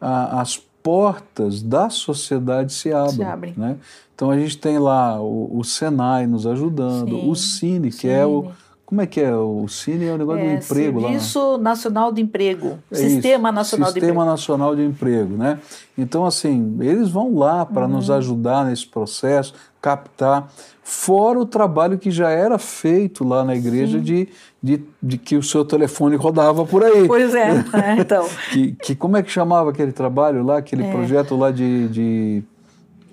[0.02, 3.16] as portas da sociedade se abrem.
[3.16, 3.54] Se abrem.
[3.58, 3.78] Né?
[4.14, 7.30] Então a gente tem lá o, o Senai nos ajudando, Sim.
[7.30, 8.52] o Cine, que é o.
[8.86, 9.36] Como é que é?
[9.36, 11.10] O Cine é o negócio é, do emprego Serviço lá.
[11.10, 12.80] Serviço Nacional de Emprego.
[12.92, 14.06] É Sistema isso, Nacional Sistema de Emprego.
[14.06, 15.60] Sistema Nacional de Emprego, né?
[15.98, 17.94] Então, assim, eles vão lá para uhum.
[17.94, 20.50] nos ajudar nesse processo, captar,
[20.82, 24.30] fora o trabalho que já era feito lá na igreja de,
[24.62, 27.06] de, de, que o seu telefone rodava por aí.
[27.06, 27.50] Pois é,
[27.84, 28.26] é então.
[28.50, 30.92] que, que, como é que chamava aquele trabalho lá, aquele é.
[30.92, 32.44] projeto lá de, de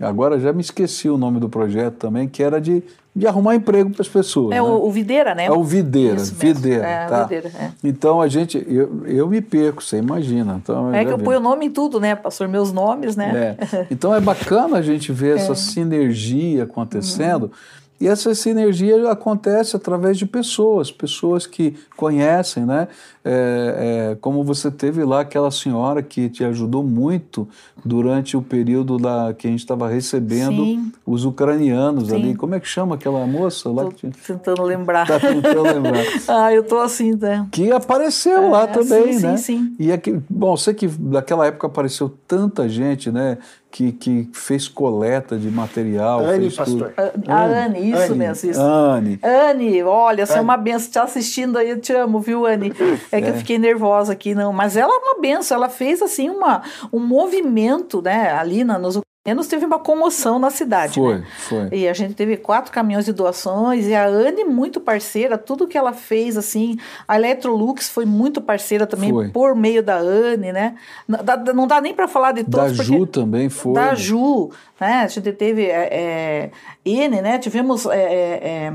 [0.01, 2.83] Agora já me esqueci o nome do projeto também, que era de,
[3.15, 4.53] de arrumar emprego para as pessoas.
[4.53, 4.63] É né?
[4.63, 5.47] o, o, Videira, né?
[5.47, 6.87] É o Videira, Videira.
[6.87, 7.23] É, tá?
[7.25, 7.71] Videira é.
[7.83, 10.61] Então a gente, eu, eu me perco, você imagina.
[10.63, 11.25] Então, é que eu vi.
[11.25, 12.47] ponho o nome em tudo, né, pastor?
[12.47, 13.57] Meus nomes, né?
[13.61, 13.87] É.
[13.91, 15.57] Então é bacana a gente ver essa é.
[15.57, 17.45] sinergia acontecendo.
[17.45, 17.51] Uhum.
[18.01, 22.89] E essa sinergia acontece através de pessoas, pessoas que conhecem, né?
[23.23, 27.47] É, é, como você teve lá aquela senhora que te ajudou muito
[27.85, 30.93] durante o período da, que a gente estava recebendo Sim.
[31.05, 32.15] os ucranianos Sim.
[32.15, 32.35] ali.
[32.35, 33.85] Como é que chama aquela moça lá?
[33.85, 33.93] Tô
[34.27, 35.07] tentando lembrar.
[35.07, 36.03] Tá tentando lembrar.
[36.27, 37.47] ah, eu tô assim, né?
[37.53, 39.37] Que apareceu é, lá também, sim, né?
[39.37, 39.77] Sim, sim.
[39.79, 43.37] E aqui, bom, sei que daquela época apareceu tanta gente, né?
[43.71, 46.25] Que, que fez coleta de material.
[46.25, 46.93] Anne, pastor.
[46.97, 48.19] A, a Anne, isso Anne.
[48.19, 48.51] mesmo.
[48.51, 48.61] Isso.
[48.61, 49.21] Anne.
[49.23, 50.91] Anne, olha, você é uma benção.
[50.91, 52.73] Te assistindo aí, eu te amo, viu, Anne?
[53.13, 53.31] É que é.
[53.31, 54.53] eu fiquei nervosa aqui, não.
[54.53, 55.57] Mas ela é uma benção.
[55.57, 60.51] Ela fez, assim, uma, um movimento, né, ali na, nos menos teve uma comoção na
[60.51, 60.95] cidade.
[60.95, 61.27] Foi, né?
[61.39, 61.69] foi.
[61.73, 65.77] E a gente teve quatro caminhões de doações e a Anne muito parceira, tudo que
[65.77, 69.29] ela fez assim, a Electrolux foi muito parceira também Foi.
[69.29, 70.75] por meio da Anne, né?
[71.07, 73.75] Não dá, não dá nem para falar de Da todos porque Ju também foi.
[73.75, 75.03] da Ju, né?
[75.03, 76.51] A gente teve é, é,
[76.85, 77.39] N, né?
[77.39, 78.73] Tivemos é, é,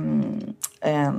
[0.82, 1.14] é, a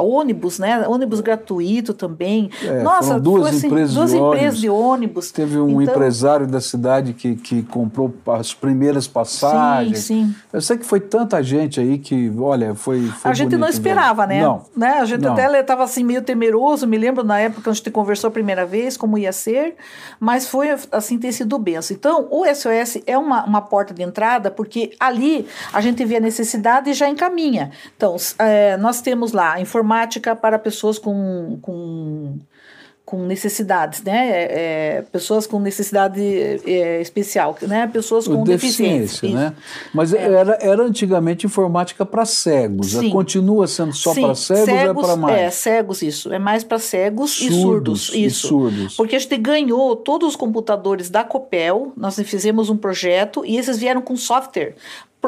[0.00, 0.86] ônibus, né?
[0.86, 2.50] Ônibus gratuito também.
[2.62, 4.60] É, Nossa, duas foi, assim, empresas duas de empresas ônibus.
[4.60, 5.30] de ônibus.
[5.32, 9.98] Teve um Então, empresário da cidade que, que comprou as primeiras passagens.
[9.98, 10.34] Sim, sim.
[10.52, 13.06] Eu sei que foi tanta gente aí que, olha, foi.
[13.06, 14.42] foi a gente não esperava, né?
[14.42, 14.62] Não.
[14.76, 14.98] né?
[15.00, 15.32] A gente Não.
[15.32, 16.86] até estava assim meio temeroso.
[16.86, 19.76] Me lembro na época que a gente conversou a primeira vez como ia ser,
[20.20, 21.96] mas foi assim ter sido benção.
[21.96, 26.20] Então, o SOS é uma, uma porta de entrada porque ali a gente vê a
[26.20, 27.70] necessidade e já encaminha.
[27.96, 32.38] Então, é, nós temos lá informática para pessoas com, com
[33.04, 34.28] com necessidades, né?
[34.28, 37.86] É, é, pessoas com necessidade é, especial, né?
[37.86, 39.34] Pessoas com deficiência, deficiência.
[39.34, 39.54] né?
[39.94, 42.90] Mas era, era antigamente informática para cegos.
[42.90, 43.08] Sim.
[43.08, 45.38] Continua sendo só para cegos, ou é para mais?
[45.38, 46.30] É, cegos, isso.
[46.30, 47.62] É mais para cegos e surdos.
[47.62, 48.48] Surdos e Isso.
[48.48, 48.94] surdos.
[48.94, 53.78] Porque a gente ganhou todos os computadores da Copel, nós fizemos um projeto e esses
[53.78, 54.74] vieram com software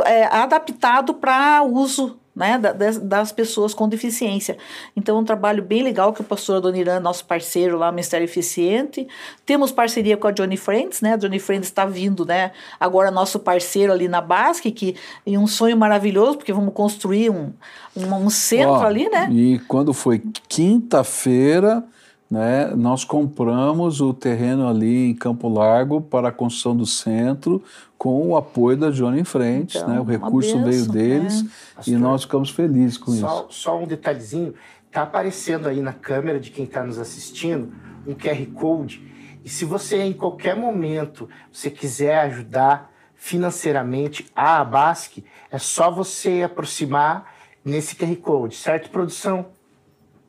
[0.04, 2.19] é, adaptado para uso.
[2.40, 4.56] Né, da- das, das pessoas com deficiência.
[4.96, 9.06] Então, é um trabalho bem legal que o pastor Adoniran, nosso parceiro lá, Ministério Eficiente.
[9.44, 11.12] Temos parceria com a Johnny Friends, né?
[11.12, 12.52] A Johnny Friends está vindo, né?
[12.80, 17.52] Agora, nosso parceiro ali na Basque, que e um sonho maravilhoso, porque vamos construir um,
[17.94, 19.28] um, um centro Ó, ali, né?
[19.30, 21.84] E quando foi quinta-feira,
[22.30, 27.60] né, nós compramos o terreno ali em Campo Largo para a construção do centro
[27.98, 30.00] com o apoio da Johnny em Frente, Então, né?
[30.00, 31.50] O recurso veio bênção, deles né?
[31.88, 33.60] e nós ficamos felizes com Só, isso.
[33.62, 34.54] só um detalhezinho,
[34.92, 37.72] tá aparecendo aí na câmera de quem está nos assistindo
[38.06, 39.02] um QR Code.
[39.44, 46.42] E se você em qualquer momento você quiser ajudar financeiramente a Abasque, é só você
[46.44, 49.46] aproximar nesse QR Code, certo, produção?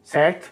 [0.03, 0.51] Certo?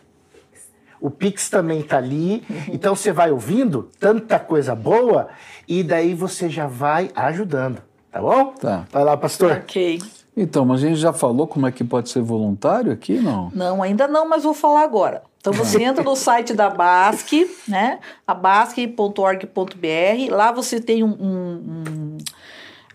[1.01, 2.43] O Pix também tá ali.
[2.71, 5.27] Então você vai ouvindo tanta coisa boa
[5.67, 7.81] e daí você já vai ajudando,
[8.11, 8.53] tá bom?
[8.53, 8.85] Tá.
[8.91, 9.51] Vai lá, pastor.
[9.63, 9.99] Ok.
[10.37, 13.51] Então, mas a gente já falou como é que pode ser voluntário aqui, não?
[13.53, 15.23] Não, ainda não, mas vou falar agora.
[15.41, 17.99] Então você entra no site da Basque, né?
[18.25, 20.31] abasque.org.br.
[20.31, 22.17] Lá você tem um, um, um-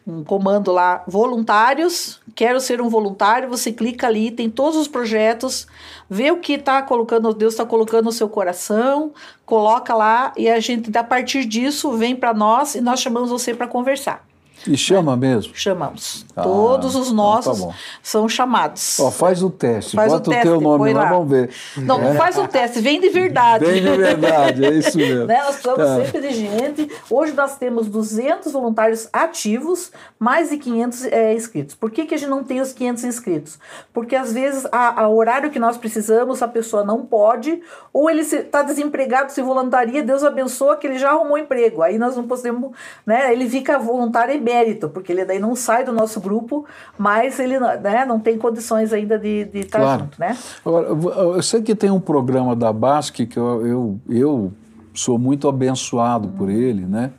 [0.07, 2.21] um comando lá, voluntários.
[2.35, 3.49] Quero ser um voluntário.
[3.49, 5.67] Você clica ali, tem todos os projetos,
[6.09, 9.13] vê o que está colocando, Deus está colocando no seu coração,
[9.47, 13.55] coloca lá e a gente, a partir disso, vem para nós e nós chamamos você
[13.55, 14.34] para conversar.
[14.67, 15.55] E chama mesmo?
[15.55, 16.25] Chamamos.
[16.35, 18.99] Ah, Todos os então tá nossos são chamados.
[18.99, 21.09] Ó, faz o teste, Faz o bota o, teste, teu nome lá, lá.
[21.11, 21.51] vamos ver.
[21.77, 23.65] Não, não faz um teste, vem de verdade.
[23.65, 25.27] Bem de verdade, é isso mesmo.
[25.35, 25.39] Né?
[25.39, 26.05] Nós precisamos Tá.
[26.05, 26.91] sempre de gente.
[27.11, 31.75] Hoje nós temos 200 voluntários ativos, mais de 500 é, inscritos.
[31.75, 33.59] Por que, que a gente não tem os 500 inscritos?
[33.93, 37.61] Porque às vezes a, a horário que nós precisamos, a pessoa não pode,
[37.93, 41.83] ou ele está desempregado, se voluntaria, Deus abençoa que ele já arrumou emprego.
[41.83, 42.71] Aí nós não podemos,
[43.07, 43.33] né?
[43.33, 46.65] Ele fica voluntário emérito, porque ele daí não sai do nosso grupo,
[46.99, 50.01] mas ele né, não tem condições ainda de estar Claro.
[50.03, 50.37] junto, né?
[50.65, 54.53] Agora, eu sei que tem um programa da Basque que eu, eu, eu
[54.93, 57.11] sou muito abençoado por ele, né?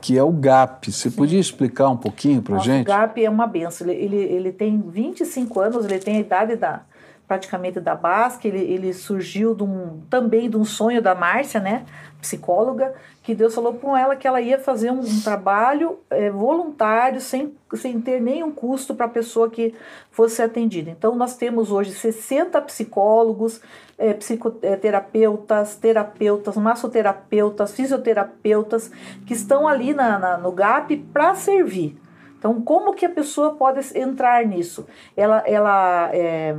[0.00, 0.90] Que é o GAP.
[0.90, 2.86] Você podia explicar um pouquinho para gente?
[2.86, 3.86] GAP é uma benção.
[3.88, 6.80] Ele, ele, ele tem 25 anos, ele tem a idade da
[7.30, 11.84] praticamente da Basque, ele, ele surgiu de um, também de um sonho da Márcia, né,
[12.20, 17.20] psicóloga, que Deus falou com ela que ela ia fazer um, um trabalho eh, voluntário,
[17.20, 19.72] sem, sem ter nenhum custo para a pessoa que
[20.10, 20.90] fosse atendida.
[20.90, 23.60] Então, nós temos hoje 60 psicólogos,
[23.96, 28.90] eh, psicoterapeutas, terapeutas, massoterapeutas, fisioterapeutas,
[29.24, 31.96] que estão ali na, na- no GAP para servir.
[32.36, 34.86] Então, como que a pessoa pode entrar nisso?
[35.16, 36.56] Ela, ela, é,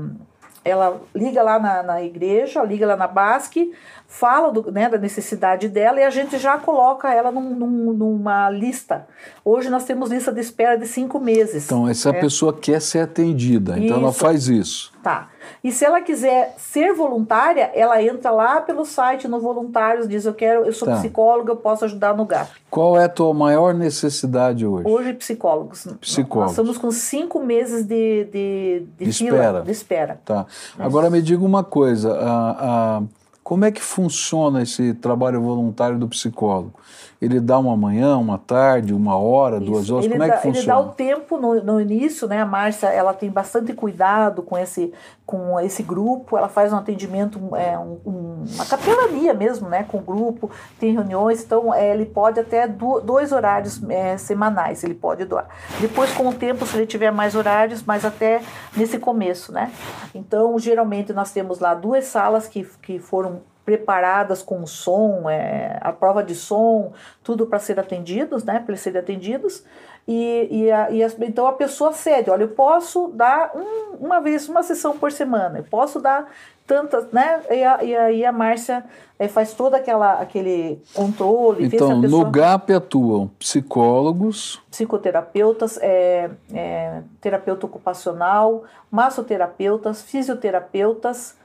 [0.63, 3.74] ela liga lá na, na igreja, liga lá na Basque,
[4.13, 8.50] fala do, né, da necessidade dela e a gente já coloca ela num- num- numa
[8.50, 9.08] lista.
[9.43, 11.63] Hoje nós temos lista de espera de cinco meses.
[11.65, 12.19] Então, essa É.
[12.19, 14.19] pessoa quer ser atendida, então ela Isso.
[14.19, 14.91] faz isso.
[15.02, 15.30] Tá.
[15.63, 20.34] E se ela quiser ser voluntária, ela entra lá pelo site no voluntários, diz eu
[20.34, 20.97] quero, eu sou Tá.
[20.97, 22.50] psicóloga, eu posso ajudar no GAP.
[22.69, 24.88] Qual é a tua maior necessidade hoje?
[24.88, 25.88] Hoje, psicólogos.
[26.02, 26.58] Psicólogos.
[26.58, 29.62] Nós estamos com cinco meses de, de, de, De fila, espera.
[29.62, 30.19] de espera.
[30.26, 30.45] Tá.
[30.78, 33.02] Agora me diga uma coisa: a, a,
[33.44, 36.80] Como é que funciona esse trabalho voluntário do psicólogo?
[37.22, 39.66] Ele dá uma manhã, uma tarde, uma hora, Isso.
[39.66, 40.06] duas horas?
[40.06, 40.60] Ele Como dá, é que funciona?
[40.60, 42.42] Ele dá o tempo no, no início, né?
[42.42, 44.92] A Márcia ela tem bastante cuidado com esse,
[45.24, 49.84] com esse grupo, ela faz um atendimento, é, um, um, uma capelania mesmo, né?
[49.84, 54.84] Com o grupo, tem reuniões, então é, ele pode até do, dois horários é, semanais,
[54.84, 55.48] ele pode doar.
[55.80, 58.42] Depois, com o tempo, se ele tiver mais horários, mas até
[58.76, 59.72] nesse começo, né?
[60.16, 65.94] Então, geralmente nós temos lá duas salas que, que foram preparadas com som, é, a
[65.94, 66.92] prova de som,
[67.24, 68.62] tudo para ser atendidos, né?
[68.66, 69.64] Para serem atendidos.
[70.06, 74.20] E, e, a, e a, então a pessoa cede, olha, eu posso dar um, uma
[74.20, 76.30] vez, uma sessão por semana, eu posso dar
[76.68, 77.42] tantas, né?
[77.50, 78.84] E, a, e aí a Márcia
[79.18, 81.66] é, faz todo aquela, aquele controle.
[81.66, 82.26] Então, pessoa...
[82.26, 91.40] no GAP atuam psicólogos, psicoterapeutas, é, é, terapeuta ocupacional, massoterapeutas, fisioterapeutas,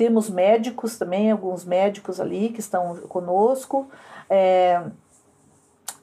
[0.00, 3.86] temos médicos também, alguns médicos ali que estão conosco.
[4.30, 4.82] É,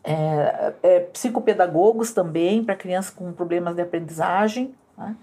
[0.03, 5.15] é, é, psicopedagogos também para crianças com problemas de aprendizagem né?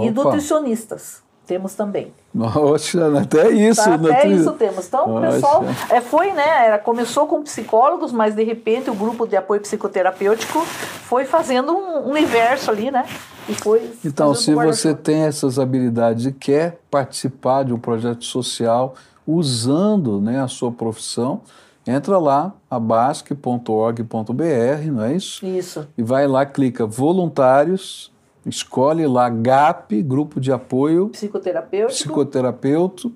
[0.00, 2.12] e nutricionistas temos também.
[2.32, 3.82] Nossa, até isso.
[3.82, 4.86] Tá, até isso temos.
[4.86, 6.66] Então, o pessoal é, foi, né?
[6.66, 12.08] Era, começou com psicólogos, mas de repente o grupo de apoio psicoterapêutico foi fazendo um
[12.08, 13.06] universo ali, né?
[13.48, 18.94] E foi então, se você tem essas habilidades e quer participar de um projeto social
[19.26, 21.40] usando né, a sua profissão,
[21.86, 25.44] entra lá, abasque.org.br, não é isso?
[25.44, 25.88] Isso.
[25.98, 28.11] E vai lá, clica voluntários
[28.46, 33.12] escolhe lá GAP, Grupo de Apoio Psicoterapêutico, psicoterapeuto,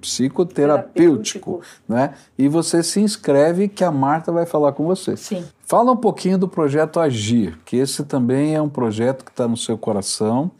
[0.00, 2.14] psicoterapêutico, né?
[2.36, 5.16] E você se inscreve que a Marta vai falar com você.
[5.16, 5.44] Sim.
[5.66, 9.56] Fala um pouquinho do projeto Agir, que esse também é um projeto que está no
[9.56, 10.50] seu coração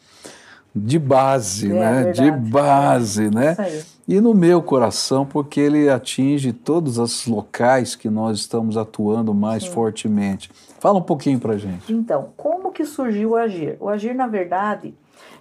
[0.74, 2.12] de base, é, né?
[2.12, 3.52] De base, né?
[3.52, 3.82] Isso aí.
[4.06, 9.62] E no meu coração, porque ele atinge todos os locais que nós estamos atuando mais
[9.62, 9.70] Sim.
[9.70, 10.50] fortemente.
[10.78, 11.90] Fala um pouquinho para gente.
[11.90, 13.76] Então, como que surgiu o Agir?
[13.80, 14.94] O Agir, na verdade,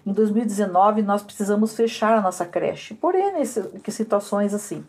[0.05, 3.45] em 2019 nós precisamos fechar a nossa creche, por N
[3.87, 4.83] situações assim.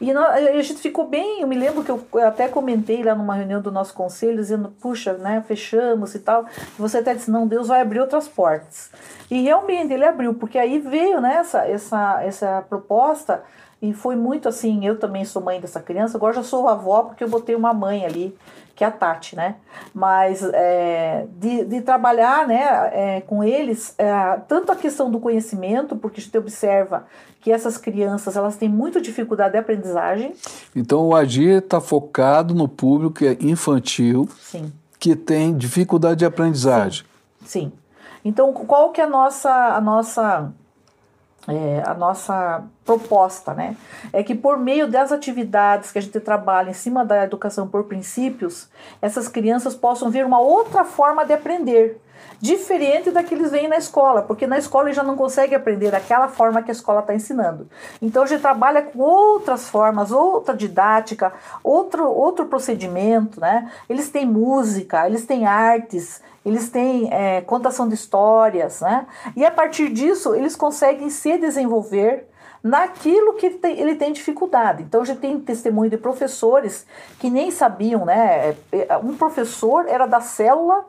[0.00, 3.62] E a gente ficou bem, eu me lembro que eu até comentei lá numa reunião
[3.62, 6.44] do nosso conselho, dizendo, puxa, né, fechamos e tal.
[6.78, 8.90] E você até disse, não, Deus vai abrir outras portas.
[9.30, 13.42] E realmente ele abriu, porque aí veio né, essa, essa, essa proposta
[13.80, 17.22] e foi muito assim, eu também sou mãe dessa criança, agora já sou avó porque
[17.22, 18.36] eu botei uma mãe ali
[18.78, 19.56] que é a Tati, né?
[19.92, 22.62] Mas é, de, de trabalhar né,
[22.92, 27.04] é, com eles, é, tanto a questão do conhecimento, porque a gente observa
[27.40, 30.32] que essas crianças elas têm muita dificuldade de aprendizagem.
[30.76, 34.72] Então o Agir está focado no público é infantil Sim.
[34.96, 37.04] que tem dificuldade de aprendizagem.
[37.44, 37.60] Sim.
[37.60, 37.72] Sim.
[38.24, 40.52] Então qual que é a nossa, a nossa
[41.48, 43.74] é, a nossa proposta, né?
[44.12, 47.84] É que por meio das atividades que a gente trabalha em cima da educação por
[47.84, 48.68] princípios,
[49.00, 51.98] essas crianças possam ver uma outra forma de aprender,
[52.40, 55.90] diferente da que eles veem na escola, porque na escola eles já não conseguem aprender
[55.90, 57.68] daquela forma que a escola está ensinando.
[58.00, 63.70] Então a gente trabalha com outras formas, outra didática, outro, outro procedimento, né?
[63.88, 69.06] Eles têm música, eles têm artes, eles têm é, contação de histórias, né?
[69.36, 72.28] E a partir disso, eles conseguem se desenvolver
[72.62, 74.82] naquilo que ele tem, ele tem dificuldade.
[74.82, 76.86] Então, a gente tem testemunho de professores
[77.18, 78.56] que nem sabiam, né?
[78.72, 80.84] É, é, um professor era da célula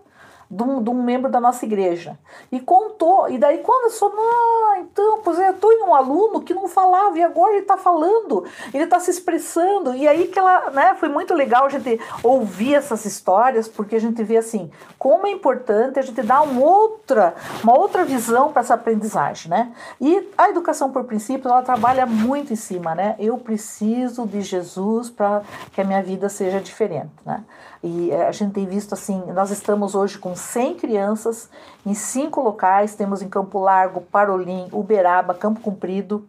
[0.50, 2.18] de um, de um, membro da nossa igreja.
[2.52, 5.94] E contou, e daí quando eu sou, ah, então, pois é, eu estou em um
[5.94, 10.28] aluno que não falava, e agora ele está falando, ele está se expressando, e aí
[10.28, 14.38] que ela, né, foi muito legal a gente ouvir essas histórias, porque a gente vê
[14.38, 19.50] assim, como é importante a gente dar uma outra, uma outra visão para essa aprendizagem,
[19.50, 19.72] né?
[20.02, 23.16] E a educação por princípios, ela trabalha muito em cima, né?
[23.20, 27.44] Eu preciso de Jesus para que a minha vida seja diferente, né?
[27.84, 31.50] E eh, a gente tem visto assim, nós estamos hoje com 100 crianças
[31.86, 36.28] em cinco locais, temos em Campo Largo, Parolim, Uberaba, Campo Comprido.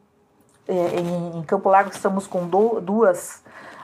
[0.69, 3.43] É, em, Campo Largo estamos com duas,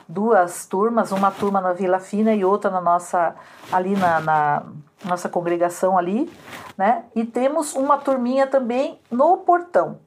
[0.08, 3.34] duas turmas, uma turma na Vila Fina e outra na nossa
[3.72, 4.62] ali na, na
[5.04, 6.30] nossa congregação ali,
[6.78, 7.04] né?
[7.14, 9.98] E temos uma turminha também no Portão.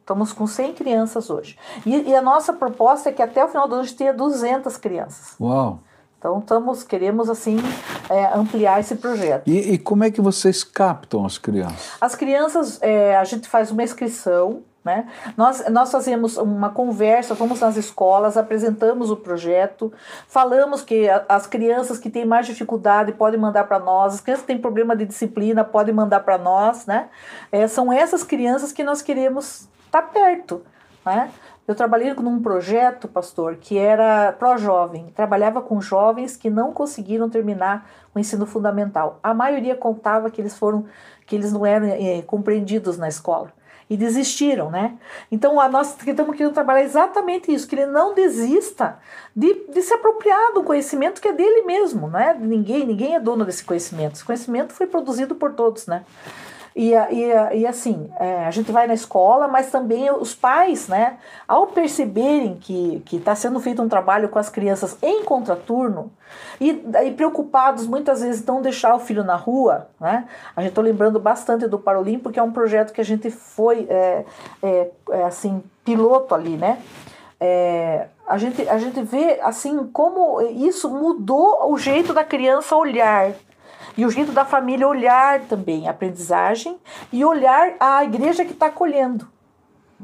[0.00, 1.58] Estamos com 100 crianças hoje.
[1.86, 4.12] E, e a nossa proposta é que até o final do ano a gente tenha
[4.12, 5.34] 200 crianças.
[5.40, 5.78] Uau!
[6.24, 7.58] Então estamos, queremos assim
[8.08, 9.46] é, ampliar esse projeto.
[9.46, 11.98] E, e, como é que vocês captam as crianças?
[12.00, 15.06] As crianças, é, a gente faz uma inscrição, né?
[15.36, 19.92] Nós, nós fazemos uma conversa, vamos nas escolas, apresentamos o projeto,
[20.26, 24.50] falamos que as crianças que têm mais dificuldade podem mandar para nós, as crianças que
[24.50, 27.10] têm problema de disciplina podem mandar para nós, né?
[27.52, 30.62] É, são essas crianças que nós queremos estar tá perto,
[31.04, 31.30] né?
[31.66, 35.06] Eu trabalhei num projeto, pastor, que era pró-jovem.
[35.14, 39.18] Trabalhava com jovens que não conseguiram terminar o ensino fundamental.
[39.22, 40.84] A maioria contava que eles foram,
[41.26, 43.50] que eles não eram é, compreendidos na escola
[43.88, 44.96] e desistiram, né?
[45.30, 48.98] Então a nós estamos querendo trabalhar exatamente isso, que ele não desista
[49.36, 52.34] de, de se apropriar do conhecimento que é dele mesmo, não é?
[52.34, 54.14] Ninguém, ninguém é dono desse conhecimento.
[54.14, 56.04] Esse conhecimento foi produzido por todos, né?
[56.74, 61.18] E, e, e assim, é, a gente vai na escola, mas também os pais, né,
[61.46, 66.10] ao perceberem que está sendo feito um trabalho com as crianças em contraturno,
[66.60, 66.70] e,
[67.04, 70.28] e preocupados muitas vezes não deixar o filho na rua, né?
[70.56, 73.86] A gente está lembrando bastante do Parolim, porque é um projeto que a gente foi,
[73.88, 74.24] é,
[74.62, 76.80] é, é assim, piloto ali, né?
[77.40, 83.32] É, a, gente, a gente vê assim como isso mudou o jeito da criança olhar
[83.96, 86.76] e o jeito da família olhar também a aprendizagem
[87.12, 89.26] e olhar a igreja que está acolhendo.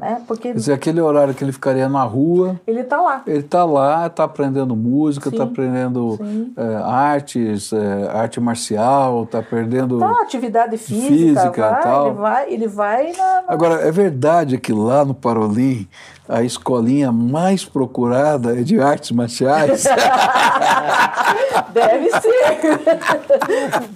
[0.00, 0.22] Né?
[0.26, 2.58] Porque Quer dizer, aquele horário que ele ficaria na rua.
[2.66, 3.22] Ele está lá.
[3.26, 6.18] Ele está lá, está aprendendo música, está aprendendo
[6.56, 9.98] é, artes, é, arte marcial, está aprendendo.
[9.98, 12.06] Tá, atividade física, física vai, tal.
[12.06, 13.44] Ele vai, ele vai na, na...
[13.48, 15.86] Agora, é verdade que lá no Parolim
[16.30, 19.84] a escolinha mais procurada é de artes marciais?
[21.72, 22.60] Deve ser.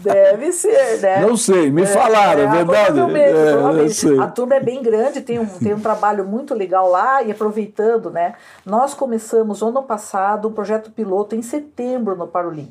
[0.03, 1.21] Deve ser, né?
[1.21, 3.01] Não sei, me é, falaram, é, é verdade?
[3.17, 7.31] É, a turma é bem grande, tem um, tem um trabalho muito legal lá e
[7.31, 8.35] aproveitando, né?
[8.67, 12.71] Nós começamos ano passado um projeto piloto em setembro no Parolim.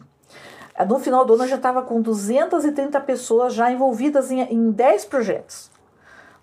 [0.88, 5.06] No final do ano, eu já estava com 230 pessoas já envolvidas em, em 10
[5.06, 5.73] projetos.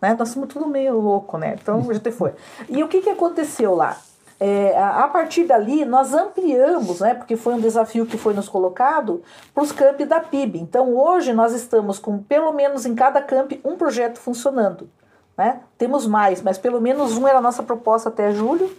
[0.01, 0.16] Né?
[0.18, 1.57] Nós somos tudo meio louco, né?
[1.61, 2.32] Então a gente foi.
[2.68, 3.96] E o que, que aconteceu lá?
[4.42, 9.22] É, a partir dali, nós ampliamos, né, porque foi um desafio que foi nos colocado,
[9.53, 10.59] para os campi da PIB.
[10.59, 14.88] Então, hoje, nós estamos com, pelo menos em cada camp, um projeto funcionando.
[15.36, 15.61] Né?
[15.76, 18.74] Temos mais, mas pelo menos um era a nossa proposta até julho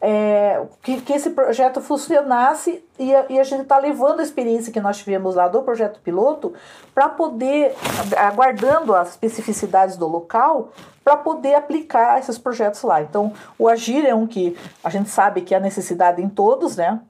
[0.00, 4.72] é, que, que esse projeto funcionasse e a, e a gente está levando a experiência
[4.72, 6.52] que nós tivemos lá do projeto piloto
[6.94, 7.74] para poder,
[8.16, 10.70] aguardando as especificidades do local,
[11.02, 13.00] para poder aplicar esses projetos lá.
[13.00, 17.00] Então, o Agir é um que a gente sabe que há necessidade em todos, né?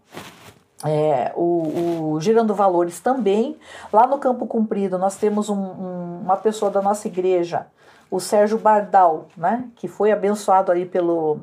[0.84, 3.57] É, o, o, Gerando Valores também.
[3.91, 7.66] Lá no Campo Cumprido, nós temos um, um, uma pessoa da nossa igreja,
[8.11, 9.64] o Sérgio Bardal, né?
[9.76, 11.41] Que foi abençoado aí pelo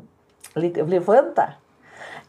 [0.55, 1.57] levanta,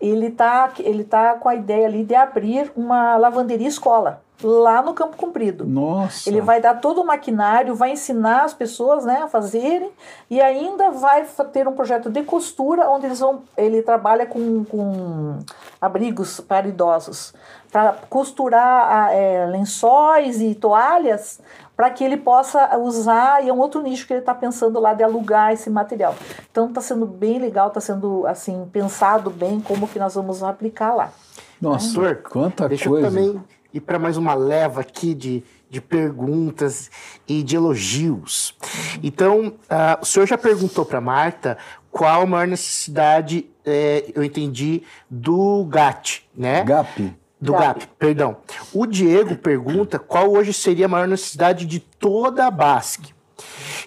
[0.00, 4.92] ele tá, ele tá com a ideia ali de abrir uma lavanderia escola lá no
[4.92, 5.64] Campo Comprido.
[5.64, 6.28] Nossa.
[6.28, 9.90] Ele vai dar todo o maquinário, vai ensinar as pessoas, né, a fazerem
[10.28, 15.38] e ainda vai ter um projeto de costura onde eles vão, ele trabalha com, com
[15.80, 17.32] abrigos para idosos,
[17.70, 21.40] para costurar é, lençóis e toalhas
[21.76, 24.94] para que ele possa usar, e é um outro nicho que ele está pensando lá
[24.94, 26.14] de alugar esse material.
[26.50, 30.94] Então está sendo bem legal, está sendo assim pensado bem como que nós vamos aplicar
[30.94, 31.12] lá.
[31.60, 32.14] Nossa, é.
[32.14, 33.10] quanta Deixa coisa.
[33.10, 36.90] Deixa eu também ir para mais uma leva aqui de, de perguntas
[37.26, 38.56] e de elogios.
[39.02, 41.58] Então, uh, o senhor já perguntou para Marta
[41.90, 46.62] qual a maior necessidade, é, eu entendi, do GAT, né?
[46.62, 47.16] GAP.
[47.44, 47.80] Do GAP.
[47.80, 48.36] GAP, perdão.
[48.72, 53.14] O Diego pergunta qual hoje seria a maior necessidade de toda a BASC.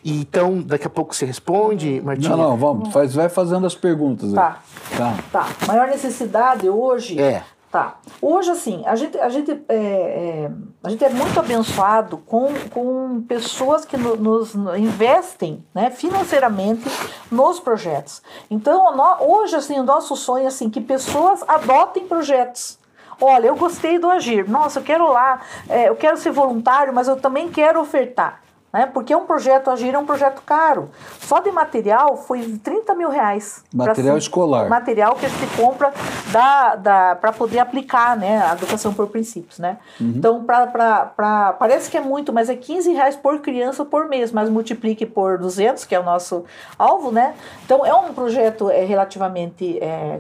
[0.04, 2.36] Então, daqui a pouco você responde, Martinha?
[2.36, 4.32] Não, não, vamos, faz, vai fazendo as perguntas.
[4.32, 4.62] Tá.
[4.96, 5.16] Tá.
[5.32, 5.48] Tá.
[5.68, 7.20] Maior necessidade hoje.
[7.20, 7.44] É.
[7.70, 7.98] Tá.
[8.22, 10.52] Hoje, assim, a gente, a gente, é, é,
[10.82, 16.90] a gente é muito abençoado com, com pessoas que no, nos investem né, financeiramente
[17.30, 18.22] nos projetos.
[18.50, 22.80] Então, hoje, assim, o nosso sonho é assim, que pessoas adotem projetos.
[23.20, 24.48] Olha, eu gostei do Agir.
[24.48, 28.42] Nossa, eu quero lá, é, eu quero ser voluntário, mas eu também quero ofertar.
[28.78, 28.86] Né?
[28.86, 30.90] Porque um projeto Agir é um projeto caro.
[31.20, 33.64] Só de material foi 30 mil reais.
[33.74, 34.70] Material escolar.
[34.70, 35.92] Material que a gente compra
[36.32, 38.40] da, da, para poder aplicar né?
[38.40, 39.58] a educação por princípios.
[39.58, 39.78] Né?
[40.00, 40.14] Uhum.
[40.16, 44.08] Então, pra, pra, pra, parece que é muito, mas é 15 reais por criança por
[44.08, 46.46] mês, mas multiplique por 200, que é o nosso
[46.78, 47.12] alvo.
[47.12, 47.34] Né?
[47.66, 50.20] Então, é um projeto é, relativamente é,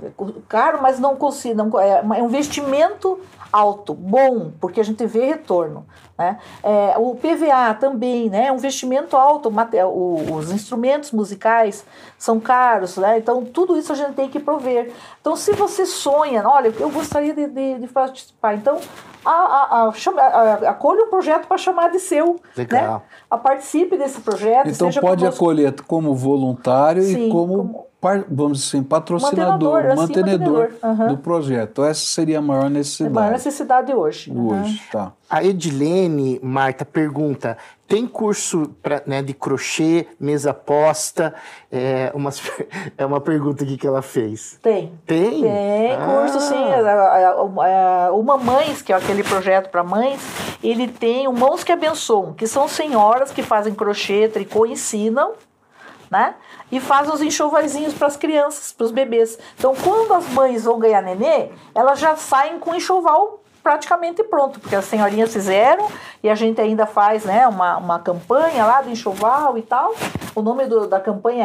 [0.49, 3.19] caro, mas não consigo, não, é, é um investimento
[3.51, 5.85] alto, bom, porque a gente vê retorno.
[6.17, 6.37] Né?
[6.63, 8.47] É, o PVA também, né?
[8.47, 9.53] É um investimento alto,
[9.85, 11.85] o, os instrumentos musicais
[12.17, 13.19] são caros, né?
[13.19, 14.91] então tudo isso a gente tem que prover.
[15.21, 18.79] Então, se você sonha, olha, eu gostaria de, de, de participar, então
[19.23, 22.39] a, a, acolha o projeto para chamar de seu.
[22.55, 22.93] Legal.
[22.95, 23.01] Né?
[23.29, 24.69] A participe desse projeto.
[24.69, 25.43] Então pode conosco.
[25.43, 30.59] acolher como voluntário Sim, e como, como- par- vamos dizer assim, patrocinador, Mantenedor, assim, mantenedor,
[30.59, 31.07] mantenedor, aham.
[31.07, 31.83] do projeto.
[31.83, 34.31] Essa seria a maior É a necessidade maior necessidade hoje.
[34.31, 34.61] Uhum.
[34.61, 34.81] hoje.
[34.91, 35.11] Tá.
[35.29, 37.57] A Edilene, Marta, pergunta:
[37.87, 41.33] tem curso pra, né, de crochê, mesa posta?
[41.71, 42.41] É, umas-
[42.97, 44.57] é uma pergunta aqui que ela fez.
[44.61, 44.93] Tem.
[45.05, 45.41] Tem?
[45.41, 46.05] Tem Ah.
[46.21, 46.55] curso, sim.
[46.55, 47.29] A- a-
[48.07, 50.19] a- O Mamães, que é aquele projeto para mães,
[50.63, 55.33] ele tem o Mãos que Abençoam, que são senhoras que fazem crochê, tricô, ensinam,
[56.09, 56.35] né?
[56.71, 59.37] E fazem os enxovaizinhos para as crianças, para os bebês.
[59.57, 64.61] Então, quando as mães vão ganhar nenê, elas já saem com o enxoval praticamente pronto,
[64.61, 65.89] porque as senhorinhas fizeram
[66.23, 69.93] e a gente ainda faz né, uma, uma campanha lá do enxoval e tal.
[70.33, 71.43] O nome do- da campanha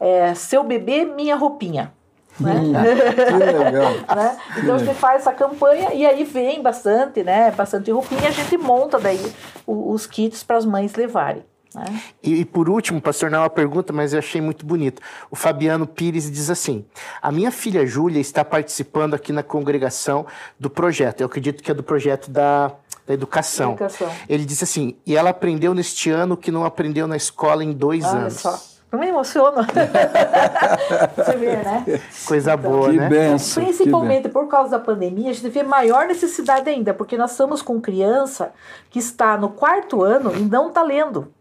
[0.00, 1.92] é, é Seu Bebê, Minha Roupinha.
[2.40, 2.54] Né?
[3.38, 3.92] Legal.
[4.16, 4.36] né?
[4.56, 7.52] Então a gente faz essa campanha e aí vem bastante, né?
[7.52, 9.32] Bastante roupinha, a gente monta daí
[9.64, 11.44] os kits para as mães levarem.
[11.74, 12.02] Né?
[12.22, 15.00] E, e por último, pastor, não é uma pergunta, mas eu achei muito bonito.
[15.30, 16.84] O Fabiano Pires diz assim:
[17.22, 20.26] A minha filha Júlia está participando aqui na congregação
[20.58, 21.20] do projeto.
[21.20, 22.72] Eu acredito que é do projeto da,
[23.06, 23.72] da educação.
[23.72, 24.10] Educação.
[24.28, 27.72] Ele disse assim: e ela aprendeu neste ano o que não aprendeu na escola em
[27.72, 28.34] dois Olha anos.
[28.34, 28.70] só.
[28.92, 29.58] Eu me emociono.
[31.16, 31.84] Você vê, né?
[32.26, 33.08] Coisa boa, Que né?
[33.08, 33.62] benção.
[33.62, 37.62] que Principalmente por causa da pandemia, a gente vê maior necessidade ainda, porque nós estamos
[37.62, 38.52] com criança
[38.90, 41.32] que está no quarto ano e não está lendo.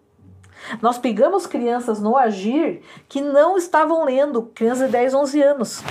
[0.81, 5.83] Nós pegamos crianças no Agir que não estavam lendo, crianças de 10, 11 anos.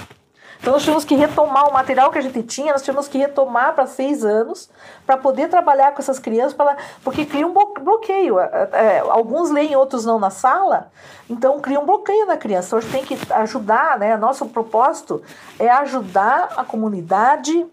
[0.61, 3.75] Então nós tivemos que retomar o material que a gente tinha, nós tivemos que retomar
[3.75, 4.69] para seis anos,
[5.07, 8.41] para poder trabalhar com essas crianças, pra, porque cria um blo- bloqueio.
[8.41, 10.91] É, alguns leem, outros não na sala,
[11.31, 12.67] então cria um bloqueio na criança.
[12.67, 14.17] Então a gente tem que ajudar, né?
[14.17, 15.23] Nosso propósito
[15.61, 17.65] é ajudar a comunidade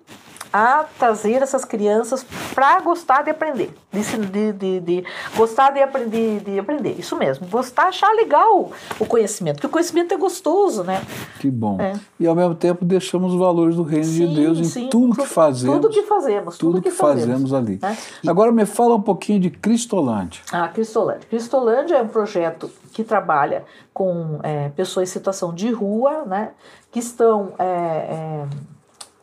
[0.55, 5.03] a trazer essas crianças para gostar de aprender, de, de, de, de
[5.35, 10.13] gostar de aprender, de aprender, isso mesmo, gostar, achar legal o conhecimento, porque o conhecimento
[10.13, 11.03] é gostoso, né?
[11.41, 11.81] Que bom.
[11.81, 11.99] É.
[12.17, 14.87] E ao mesmo tempo deixamos os valores do reino de Sim, Deus em sim.
[14.89, 15.75] tudo que fazemos.
[15.75, 17.77] Tudo que fazemos, tudo que fazemos ali.
[17.81, 17.97] né?
[18.25, 20.41] Agora me fala um pouquinho de Cristolândia.
[20.53, 21.27] A Cristolândia.
[21.29, 26.51] Cristolândia é um projeto que trabalha com é, pessoas em situação de rua, né?
[26.93, 28.45] Que estão é,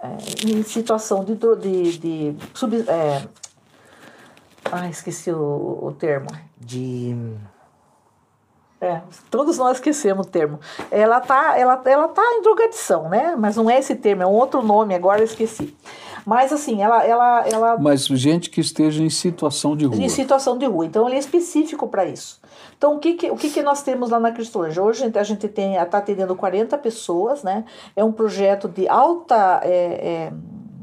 [0.02, 3.22] é, em situação de, de, de sub, é,
[4.70, 6.28] ah, esqueci o, o termo.
[6.58, 7.16] De.
[8.80, 9.00] É,
[9.30, 10.58] todos nós esquecemos o termo.
[10.90, 13.36] Ela tá, ela, ela tá em drogadição, né?
[13.38, 15.76] Mas não é esse termo, é um outro nome, agora eu esqueci.
[16.26, 19.96] Mas assim, ela, ela, ela Mas gente que esteja em situação de rua.
[19.96, 20.84] em situação de rua.
[20.84, 22.40] Então, ele é específico para isso.
[22.82, 24.82] Então, o que, que, o que, que nós temos lá na Cristolândia?
[24.82, 27.64] Hoje a gente está atendendo 40 pessoas, né?
[27.94, 30.32] É um projeto de alta é, é,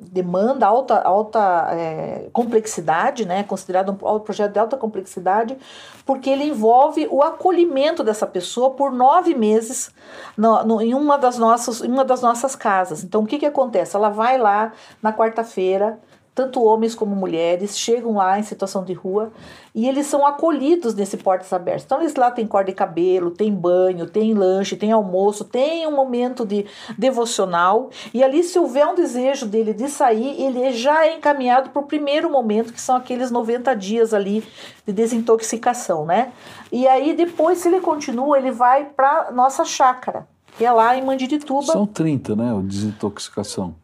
[0.09, 3.43] demanda, alta, alta é, complexidade, né?
[3.43, 5.57] Considerado um, um projeto de alta complexidade,
[6.05, 9.93] porque ele envolve o acolhimento dessa pessoa por nove meses
[10.37, 13.03] no, no- em, uma das nossas, em uma das nossas casas.
[13.03, 13.97] Então, o que, que acontece?
[13.97, 14.71] Ela vai lá
[15.03, 15.99] na quarta-feira,
[16.39, 19.29] tanto homens como mulheres chegam lá em situação de rua
[19.75, 21.83] e eles são acolhidos nesse portas abertas.
[21.83, 25.93] Então eles lá têm corte de cabelo, tem banho, tem lanche, tem almoço, tem um
[25.93, 26.65] momento de
[26.97, 31.81] devocional e ali se houver um desejo dele de sair, ele já é encaminhado para
[31.81, 34.41] o primeiro momento, que são aqueles 90 dias ali
[34.87, 36.31] de desintoxicação, né?
[36.71, 40.25] E aí depois se ele continua, ele vai para nossa chácara,
[40.57, 41.73] que é lá em Mandirituba.
[41.73, 42.53] São 30, né?
[42.53, 43.75] O desintoxicação.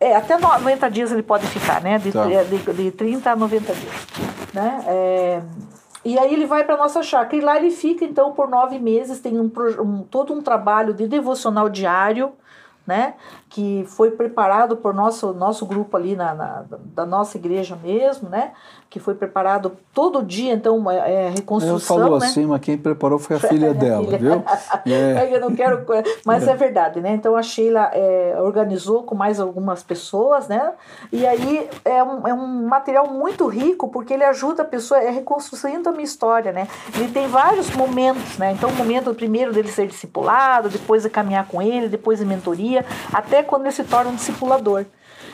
[0.00, 1.98] É, até 90 dias ele pode ficar, né?
[1.98, 2.24] De, Tá.
[2.24, 4.06] de, de 30 a 90 dias.
[4.54, 4.82] Né?
[4.86, 5.42] É,
[6.02, 7.36] e aí ele vai para nossa chácara.
[7.36, 9.20] E lá ele fica, então, por nove meses.
[9.20, 12.32] Tem um, um- todo um trabalho de devocional diário,
[12.86, 13.12] né?
[13.50, 18.52] Que foi preparado por nosso, nosso grupo ali na, na- da nossa igreja mesmo, né?
[18.88, 22.26] Que foi preparado todo dia, então, é, é Ela reconstrução, falou né?
[22.26, 24.18] assim, mas quem preparou foi a filha dela, filha.
[24.18, 24.44] viu?
[24.86, 25.24] É.
[25.30, 25.84] É, eu não quero,
[26.24, 26.54] mas é.
[26.54, 27.12] verdade, né?
[27.14, 30.72] Então a Sheila é, organizou com mais algumas pessoas, né?
[31.12, 35.10] E aí é um, é um material muito rico porque ele ajuda a pessoa é
[35.10, 36.66] reconstruindo a minha história, né?
[36.94, 38.52] Ele tem vários momentos, né?
[38.52, 42.84] Então o momento primeiro dele ser discipulado, depois de caminhar com ele, depois de mentoria,
[43.12, 44.84] até quando ele se torna um discipulador.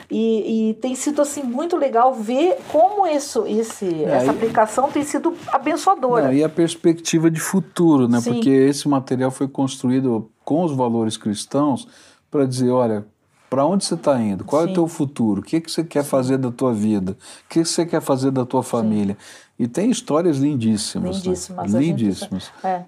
[0.09, 5.03] E, e tem sido assim muito legal ver como isso, esse, É, essa aplicação tem
[5.03, 6.25] sido abençoadora.
[6.27, 8.19] Não, e a perspectiva de futuro, né?
[8.21, 8.33] Sim.
[8.33, 11.87] Porque esse material foi construído com os valores cristãos
[12.31, 13.05] para dizer, olha,
[13.49, 14.43] para onde você está indo?
[14.45, 14.71] Qual é Sim.
[14.71, 15.41] o teu futuro?
[15.41, 17.13] O que, que você quer fazer da tua vida?
[17.45, 19.17] O que, você quer fazer da tua família?
[19.59, 21.17] E tem histórias lindíssimas.
[21.17, 21.23] né?
[21.23, 21.71] Lindíssimas.
[21.71, 22.51] gente- Lindíssimas.
[22.63, 22.81] é.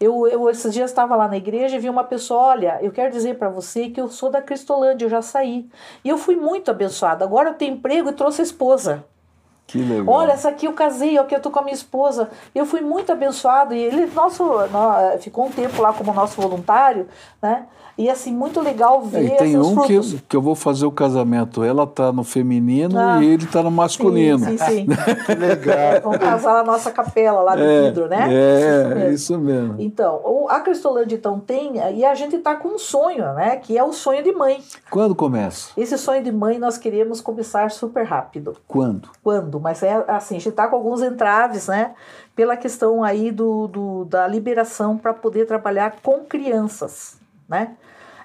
[0.00, 3.10] Eu, eu esses dias estava lá na igreja e vi uma pessoa, olha, eu quero
[3.10, 5.68] dizer para você que eu sou da Cristolândia, eu já saí.
[6.04, 7.24] E eu fui muito abençoada.
[7.24, 9.04] Agora eu tenho emprego e trouxe a esposa.
[9.66, 10.14] Que legal.
[10.14, 12.28] Olha, essa aqui eu casei, aqui eu tô com a minha esposa.
[12.54, 14.44] Eu fui muito abençoado e ele nosso,
[15.20, 17.06] ficou um tempo lá como nosso voluntário,
[17.42, 17.66] né?
[17.98, 20.16] E assim, muito legal É, ver e tem um que, frutos.
[20.28, 21.64] que eu vou fazer o casamento.
[21.64, 23.22] Ela tá no feminino Ah.
[23.22, 24.38] e ele tá no masculino.
[24.44, 24.86] Sim, sim, sim.
[25.24, 25.78] Que legal.
[26.04, 28.26] Vamos casar na nossa capela lá de É, vidro, né?
[28.30, 29.10] É, mesmo.
[29.14, 29.76] isso mesmo.
[29.78, 33.56] Então, a Cristolândia então tem, e a gente tá com um sonho, né?
[33.56, 34.62] Que é o sonho de mãe.
[34.90, 35.70] Quando começa?
[35.74, 38.58] Esse sonho de mãe nós queremos começar super rápido.
[38.68, 39.08] Quando?
[39.24, 39.55] Quando?
[39.60, 41.94] Mas é assim, a gente está com alguns entraves, né?
[42.34, 47.76] Pela questão aí do, do- da liberação para poder trabalhar com crianças, né?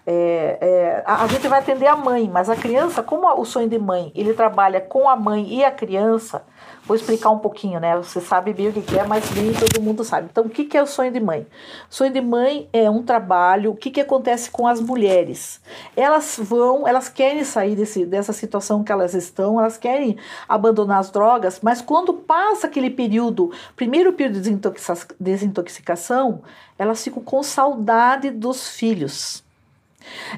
[0.05, 3.69] É, é, a, a gente vai atender a mãe, mas a criança, como o sonho
[3.69, 6.43] de mãe, ele trabalha com a mãe e a criança,
[6.91, 7.95] vou explicar um pouquinho, né?
[7.95, 10.27] Você sabe bem o que é, mas nem todo mundo sabe.
[10.29, 11.47] Então, o que é o sonho de mãe?
[11.89, 15.61] Sonho de mãe é um trabalho, o que que acontece com as mulheres?
[15.95, 20.17] Elas vão, elas querem sair desse, dessa situação que elas estão, elas querem
[20.49, 26.41] abandonar as drogas, mas quando passa aquele período, primeiro período de desintoxica- desintoxicação,
[26.77, 29.45] elas ficam com saudade dos filhos.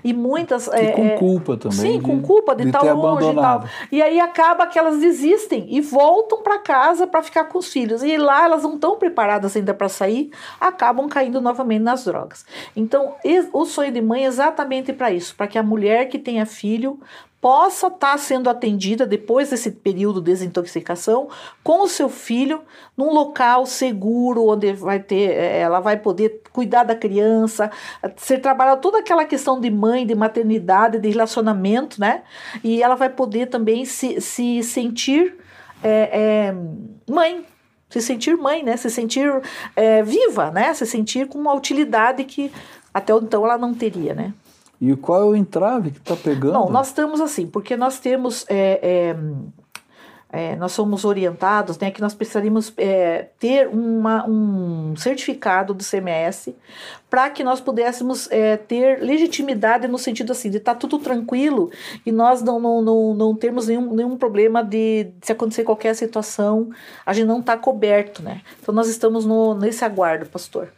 [0.04, 0.68] E muitas.
[0.68, 1.78] E é, com é, culpa também.
[1.78, 3.64] Sim, de- com culpa de, de estar ter longe e tal.
[3.92, 8.04] E aí acaba que elas desistem e voltam para casa para ficar com os filhos.
[8.04, 12.46] E lá elas não estão preparadas ainda para sair, acabam caindo novamente nas drogas.
[12.76, 13.16] Então,
[13.52, 17.00] o sonho de mãe é exatamente para isso, para que a mulher que tenha filho
[17.44, 21.28] possa estar sendo atendida depois desse período de desintoxicação
[21.62, 22.62] com o seu filho
[22.96, 27.70] num local seguro onde vai ter eh, ela vai poder cuidar da criança
[28.16, 32.24] ser trabalhada toda aquela questão de mãe de maternidade de relacionamento né?
[32.64, 35.36] E ela vai poder também se, se sentir
[35.84, 36.56] eh, eh,
[37.12, 37.46] mãe
[37.90, 38.78] se sentir mãe né?
[38.78, 39.30] Se sentir
[39.76, 40.74] eh, viva né?
[40.74, 42.50] Se sentir com uma utilidade que
[42.94, 44.34] até então ela não teria né
[44.82, 46.54] E qual é o entrave que está pegando?
[46.54, 48.46] não, nós estamos assim, porque nós temos.
[48.50, 49.16] é, é,
[50.36, 56.56] é, nós somos orientados né, que nós precisaríamos é, ter uma, um certificado do CMS
[57.08, 61.70] para que nós pudéssemos é, ter legitimidade no sentido assim, de estar tudo tranquilo
[62.04, 66.72] e nós não, não, não, não termos nenhum, nenhum problema de se acontecer qualquer situação,
[67.06, 68.42] a gente não está coberto, né?
[68.60, 70.70] Então nós estamos no, nesse aguardo, pastor.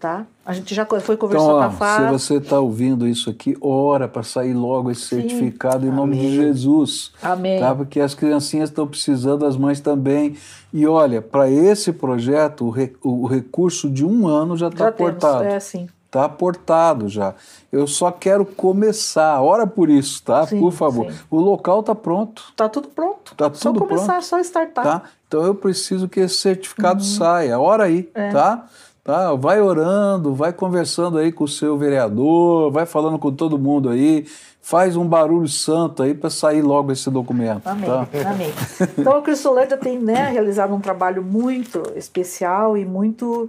[0.00, 0.24] Tá?
[0.46, 1.96] A gente já foi conversar Então, com a FAS.
[2.06, 6.24] se você está ouvindo isso aqui, ora para sair logo esse certificado em nome de
[6.26, 6.36] Amém.
[6.36, 7.12] Jesus.
[7.22, 7.60] Amém.
[7.60, 7.74] Tá?
[7.74, 10.36] Porque as criancinhas estão precisando, as mães também.
[10.72, 15.44] E olha, para esse projeto, o, re- o recurso de um ano já está aportado.
[15.44, 15.86] é sim.
[16.06, 17.34] Está aportado já.
[17.70, 19.40] Eu só quero começar.
[19.42, 20.46] Ora por isso, tá?
[20.46, 21.12] Sim, por favor.
[21.12, 21.18] sim.
[21.30, 22.42] O local está pronto.
[22.56, 23.34] Tá tudo pronto.
[23.36, 24.24] Tá só tudo começar, pronto.
[24.24, 24.82] só startar.
[24.84, 25.02] Tá?
[25.28, 27.60] Então eu preciso que esse certificado saia.
[27.60, 28.66] Ora aí, tá?
[29.02, 29.34] Tá?
[29.34, 34.26] Vai orando, vai conversando aí com o seu vereador, vai falando com todo mundo aí,
[34.60, 37.66] faz um barulho santo aí para sair logo esse documento.
[37.66, 38.06] Amém, Tá?
[38.30, 38.52] amém.
[38.98, 43.48] Então a Cristolândia tem né, realizado um trabalho muito especial e muito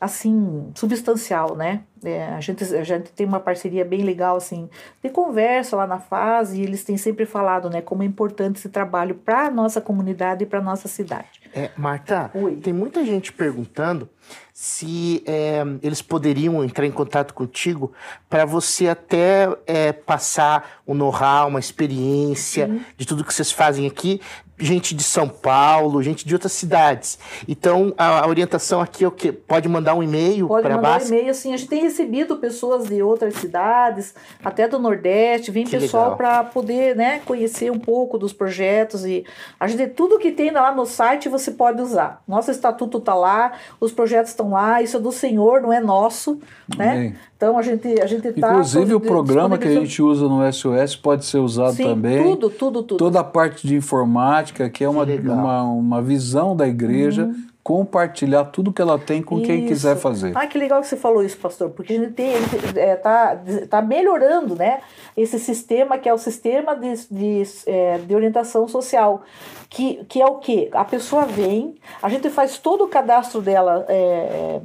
[0.00, 1.82] assim substancial, né?
[2.04, 4.68] É, a, gente, a gente tem uma parceria bem legal assim
[5.00, 8.68] de conversa lá na fase e eles têm sempre falado né como é importante esse
[8.68, 11.41] trabalho para a nossa comunidade e para nossa cidade.
[11.54, 12.56] É, Marta, Oi.
[12.56, 14.08] tem muita gente perguntando
[14.52, 17.92] se é, eles poderiam entrar em contato contigo
[18.28, 24.20] para você até é, passar um know-how, uma experiência de tudo que vocês fazem aqui.
[24.58, 27.18] Gente de São Paulo, gente de outras cidades.
[27.48, 29.32] Então, a, a orientação aqui é o quê?
[29.32, 32.36] Pode mandar um e-mail Pode para a mandar um e-mail, assim, a gente tem recebido
[32.36, 37.78] pessoas de outras cidades, até do Nordeste, vem Que pessoal para poder, né, conhecer um
[37.78, 39.24] pouco dos projetos e
[39.58, 42.22] a gente tudo que tem lá no site você pode usar.
[42.26, 46.38] Nosso estatuto tá lá, os projetos estão lá, isso é do Senhor, não é nosso,
[46.76, 47.14] né?
[47.36, 50.94] Então a gente a gente tá Inclusive o programa que a gente usa no SOS
[50.94, 52.22] pode ser usado Sim, também.
[52.22, 52.98] tudo, tudo, tudo.
[52.98, 55.36] Toda a parte de informática, que é uma, legal.
[55.36, 57.30] uma, uma visão da igreja,
[57.62, 59.60] compartilhar tudo que ela tem com quem.
[59.60, 59.68] Isso.
[59.68, 60.32] quiser fazer.
[60.36, 62.32] Ah, que legal que você falou isso, pastor, porque a gente tem,
[62.76, 63.38] é, tá,
[63.70, 64.80] tá melhorando, né,
[65.16, 69.22] esse sistema que é o sistema de, de, é, de orientação social,
[69.70, 70.68] que, que é o quê?
[70.72, 74.60] A pessoa vem, a gente faz todo o cadastro dela é,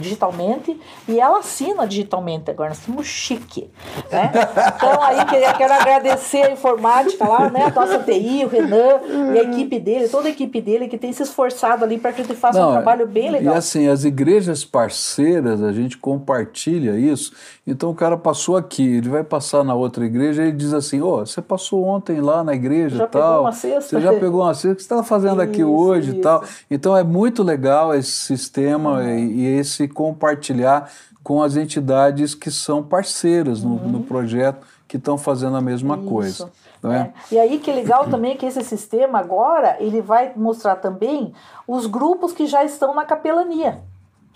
[0.00, 0.78] digitalmente
[1.08, 3.70] e ela assina digitalmente agora, nós estamos chique,
[4.12, 4.30] né?
[4.76, 9.00] Então aí que- quero agradecer a informática lá, né, a nossa TI, o Renan
[9.34, 12.20] e a equipe dele, toda a equipe dele que tem se esforçado ali para que
[12.20, 13.54] a gente faça um Não, trabalho bem legal.
[13.54, 17.32] E assim, as igrejas parceiras, a gente compartilha isso.
[17.66, 21.00] Então o cara passou aqui, ele vai passar na outra igreja e ele diz assim:
[21.02, 23.22] Ô, você passou ontem lá na igreja Já e tal.
[23.22, 24.68] pegou uma cesta?" Você já pegou uma cesta?
[24.72, 26.42] O que você está fazendo aqui Isso, hoje e tal?
[26.42, 26.52] isso.
[26.70, 30.90] Então é muito legal esse sistema e, e esse e compartilhar
[31.22, 33.88] com as entidades que são parceiras no, Uhum.
[33.88, 36.50] no projeto, que estão fazendo a mesma coisa.
[36.82, 37.12] Não é?
[37.32, 37.34] É.
[37.34, 41.32] E aí que legal também que esse sistema agora ele vai mostrar também
[41.66, 43.82] os grupos que já estão na capelania.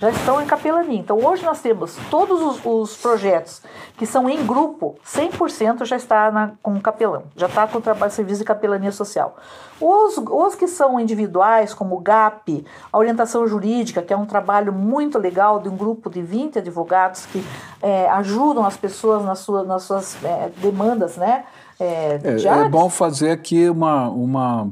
[0.03, 0.99] Já estão em capelania.
[0.99, 3.63] Então hoje nós temos todos os, os projetos
[3.97, 7.81] que são em grupo, 100% já está na, com o capelão, já está com o
[7.81, 9.37] trabalho de serviço de capelania social.
[9.81, 14.73] Os, os que são individuais, como o GAP, a orientação jurídica, que é um trabalho
[14.73, 17.41] muito legal de um grupo de 20 advogados que
[17.81, 21.45] é, ajudam as pessoas nas, sua, nas suas é, demandas, né?
[21.79, 22.19] É,
[22.61, 24.69] É, é bom fazer aqui uma, uma,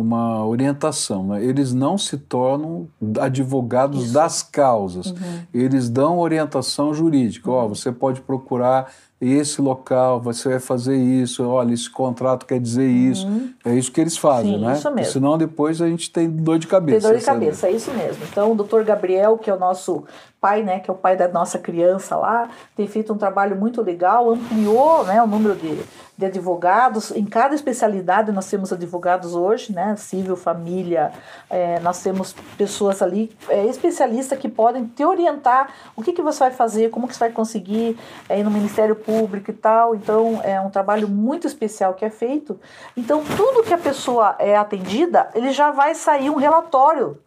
[0.00, 1.26] uma orientação.
[1.28, 1.44] Né?
[1.44, 2.88] Eles não se tornam
[3.20, 5.06] advogados das causas.
[5.06, 5.16] Uhum.
[5.52, 7.50] Eles dão orientação jurídica.
[7.50, 12.88] Ó, você pode procurar esse local, você vai fazer isso, olha, esse contrato quer dizer
[12.88, 13.28] isso.
[13.62, 14.72] É isso que eles fazem, Sim, né?
[14.72, 15.12] isso mesmo.
[15.12, 17.00] Senão depois a gente tem dor de cabeça.
[17.00, 17.40] Tem dor de sabe?
[17.40, 18.24] cabeça, é isso mesmo.
[18.30, 20.04] Então, o doutor Gabriel, que é o nosso
[20.40, 23.82] pai, né, que é o pai da nossa criança lá, tem feito um trabalho muito
[23.82, 25.78] legal, ampliou né, o número de,
[26.16, 27.10] de advogados.
[27.10, 31.12] Em cada especialidade nós temos advogados hoje, né, civil, família,
[31.50, 36.38] é, nós temos pessoas ali, é, especialistas que podem te orientar o que, que você
[36.38, 39.09] vai fazer, como que você vai conseguir é, ir no Ministério Público
[39.48, 39.94] e tal.
[39.94, 42.58] Então, é um trabalho muito especial que é feito.
[42.96, 47.18] Então, tudo que a pessoa é atendida, ele já vai sair um relatório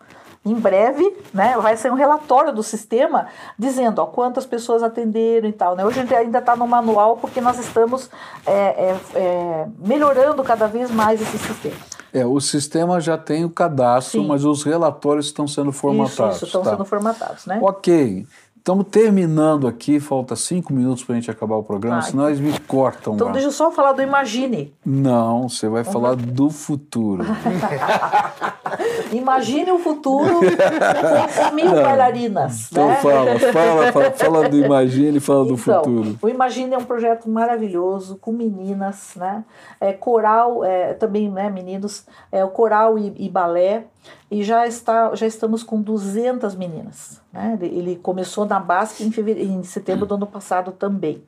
[0.45, 3.27] em breve, né, vai ser um relatório do sistema
[3.57, 5.73] dizendo ó, quantas pessoas atenderam e tal.
[5.75, 5.85] Né?
[5.85, 8.09] Hoje a gente ainda está no manual porque nós estamos
[8.45, 11.75] é, é, é, melhorando cada vez mais esse sistema.
[12.13, 14.27] É, o sistema já tem o cadastro, Sim.
[14.27, 16.35] mas os relatórios estão sendo formatados.
[16.35, 16.71] Isso, isso, estão tá?
[16.71, 17.59] sendo formatados, né?
[17.61, 18.27] Ok.
[18.63, 22.39] Estamos terminando aqui, falta cinco minutos para a gente acabar o programa, Ah, senão eles
[22.39, 23.33] me cortam Então lá.
[23.33, 24.73] deixa eu só falar do Imagine.
[24.85, 27.25] Não, você vai falar do futuro.
[29.11, 32.69] Imagine o futuro com mil bailarinas.
[32.71, 32.95] Então né?
[32.95, 36.17] fala, fala, fala, fala do Imagine e fala do Então, futuro.
[36.21, 39.43] O Imagine é um projeto maravilhoso com meninas, né?
[39.81, 43.87] É, coral, é, também, né, meninos, é, o coral e, e balé.
[44.29, 47.21] E já, está, já estamos com 200 meninas.
[47.31, 47.57] Né?
[47.61, 51.23] Ele, começou na Basque em, fevereiro, em setembro do ano passado também.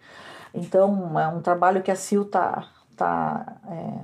[0.53, 3.99] Então, é um trabalho que a Sil está tá, é,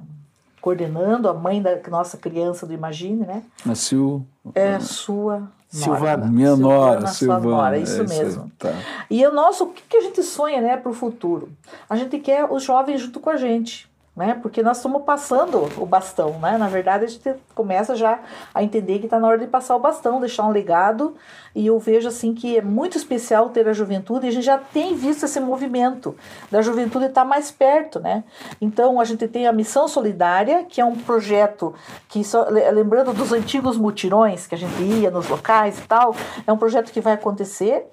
[0.62, 3.44] coordenando, a mãe da nossa criança do Imagine, né?
[3.66, 5.52] Nasceu É sua nora.
[5.70, 6.26] Silvana.
[6.28, 7.46] minha nora, Silvana.
[7.46, 8.52] nora, isso é mesmo.
[8.60, 8.74] tá.
[9.10, 11.50] E o nosso, o que, que a gente sonha, né, para o futuro?
[11.90, 14.38] A gente quer os jovens junto com a gente, né?
[14.41, 16.57] Porque nós estamos passando o bastão, né?
[16.57, 18.20] Na verdade, a gente começa já
[18.53, 21.16] a entender que está na hora de passar o bastão, deixar um legado.
[21.55, 24.26] E eu vejo assim que é muito especial ter a juventude.
[24.26, 26.16] E a gente já tem visto esse movimento
[26.49, 28.24] da juventude estar mais perto, né?
[28.59, 31.74] Então a gente tem a missão solidária, que é um projeto
[32.09, 36.14] que só, le- lembrando dos antigos mutirões que a gente ia nos locais e tal,
[36.45, 37.86] é um projeto que vai acontecer.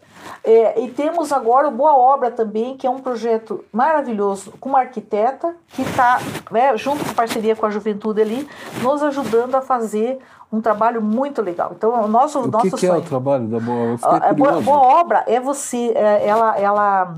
[0.42, 4.80] É, e temos agora o Boa Obra também, que é um projeto maravilhoso com uma
[4.80, 6.18] arquiteta que está,
[6.50, 8.48] né, junto com parceria com a juventude ali,
[8.82, 10.18] nos ajudando a fazer
[10.52, 11.72] um trabalho muito legal.
[11.76, 13.90] Então, o nosso, O nosso que, que é o trabalho da boa?
[13.90, 17.14] Eu fiquei A boa, boa obra é você, é, ela, ela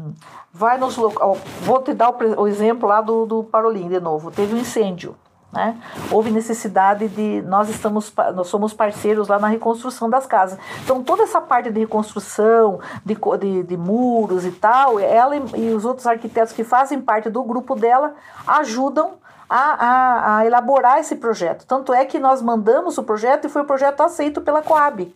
[0.53, 1.39] vai nos locais.
[1.63, 4.31] Vou te dar o, o exemplo lá do, do Parolim de novo.
[4.31, 5.15] Teve um incêndio.
[5.53, 5.77] Né?
[6.13, 7.43] Houve necessidade de.
[7.43, 10.59] Nós estamos nós somos parceiros lá na reconstrução das casas.
[10.85, 15.75] Então, toda essa parte de reconstrução, de, de, de muros e tal, ela e, e
[15.75, 18.15] os outros arquitetos que fazem parte do grupo dela
[18.47, 19.15] ajudam
[19.49, 21.67] a, a, a elaborar esse projeto.
[21.67, 25.13] Tanto é que nós mandamos o projeto e foi o projeto aceito pela Coab,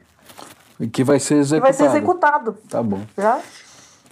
[0.92, 1.62] Que vai ser que executado.
[1.62, 2.58] vai ser executado.
[2.68, 3.00] Tá bom.
[3.16, 3.38] Já?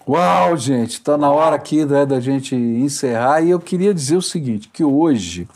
[0.09, 4.23] Uau, gente, está na hora aqui né, da gente encerrar e eu queria dizer o
[4.23, 5.49] seguinte, que hoje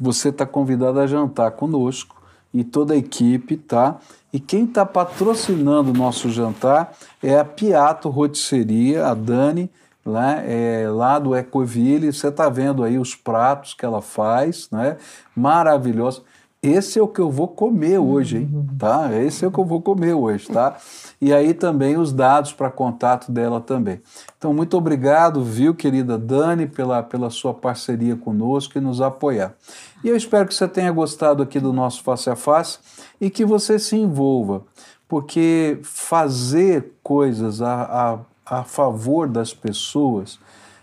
[0.00, 2.16] você está convidado a jantar conosco
[2.52, 3.96] e toda a equipe, tá?
[4.32, 6.92] E quem está patrocinando o nosso jantar
[7.22, 9.70] é a Piato Rotisseria, a Dani,
[10.04, 12.12] né, é, lá do Ecoville.
[12.12, 14.96] Você está vendo aí os pratos que ela faz, né?
[15.34, 16.24] Maravilhoso.
[16.60, 18.68] Esse é o que eu vou comer hoje, hein?
[18.76, 19.16] Tá?
[19.16, 20.76] Esse é o que eu vou comer hoje, tá?
[21.20, 24.02] E aí também os dados para contato dela também.
[24.36, 29.54] Então, muito obrigado, viu, querida Dani, pela, pela sua parceria conosco e nos apoiar.
[30.02, 32.80] E eu espero que você tenha gostado aqui do nosso Face a Face
[33.20, 34.62] e que você se envolva,
[35.06, 40.40] porque fazer coisas a, a, a favor das pessoas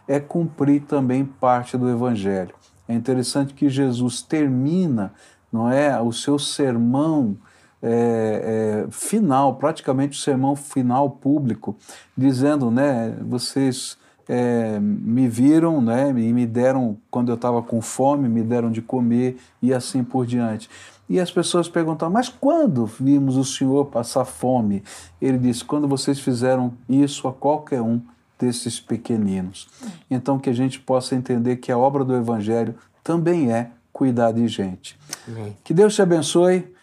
[0.08, 2.54] é cumprir também parte do Evangelho.
[2.88, 5.12] É interessante que Jesus termina
[5.56, 7.38] não é, o seu sermão
[7.82, 11.76] é, é, final, praticamente o sermão final público,
[12.18, 13.98] dizendo, né, vocês
[14.28, 18.82] é, me viram, né, e me deram quando eu estava com fome, me deram de
[18.82, 20.70] comer e assim por diante.
[21.08, 24.84] E as pessoas perguntam: Mas quando vimos o Senhor passar fome?
[25.22, 28.02] Ele disse: Quando vocês fizeram isso a qualquer um
[28.40, 29.68] desses pequeninos.
[30.10, 34.48] Então, que a gente possa entender que a obra do Evangelho também é cuidar de
[34.48, 34.98] gente.
[35.28, 35.58] Amém.
[35.64, 36.74] Que Deus te abençoe.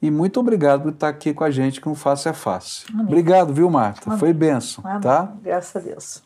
[0.00, 2.84] E muito obrigado por estar aqui com a gente com Face a Face.
[2.92, 3.06] Amém.
[3.06, 4.02] Obrigado, viu, Marta?
[4.06, 4.18] Amém.
[4.18, 5.32] Foi benção, tá?
[5.42, 6.23] Graças a Deus.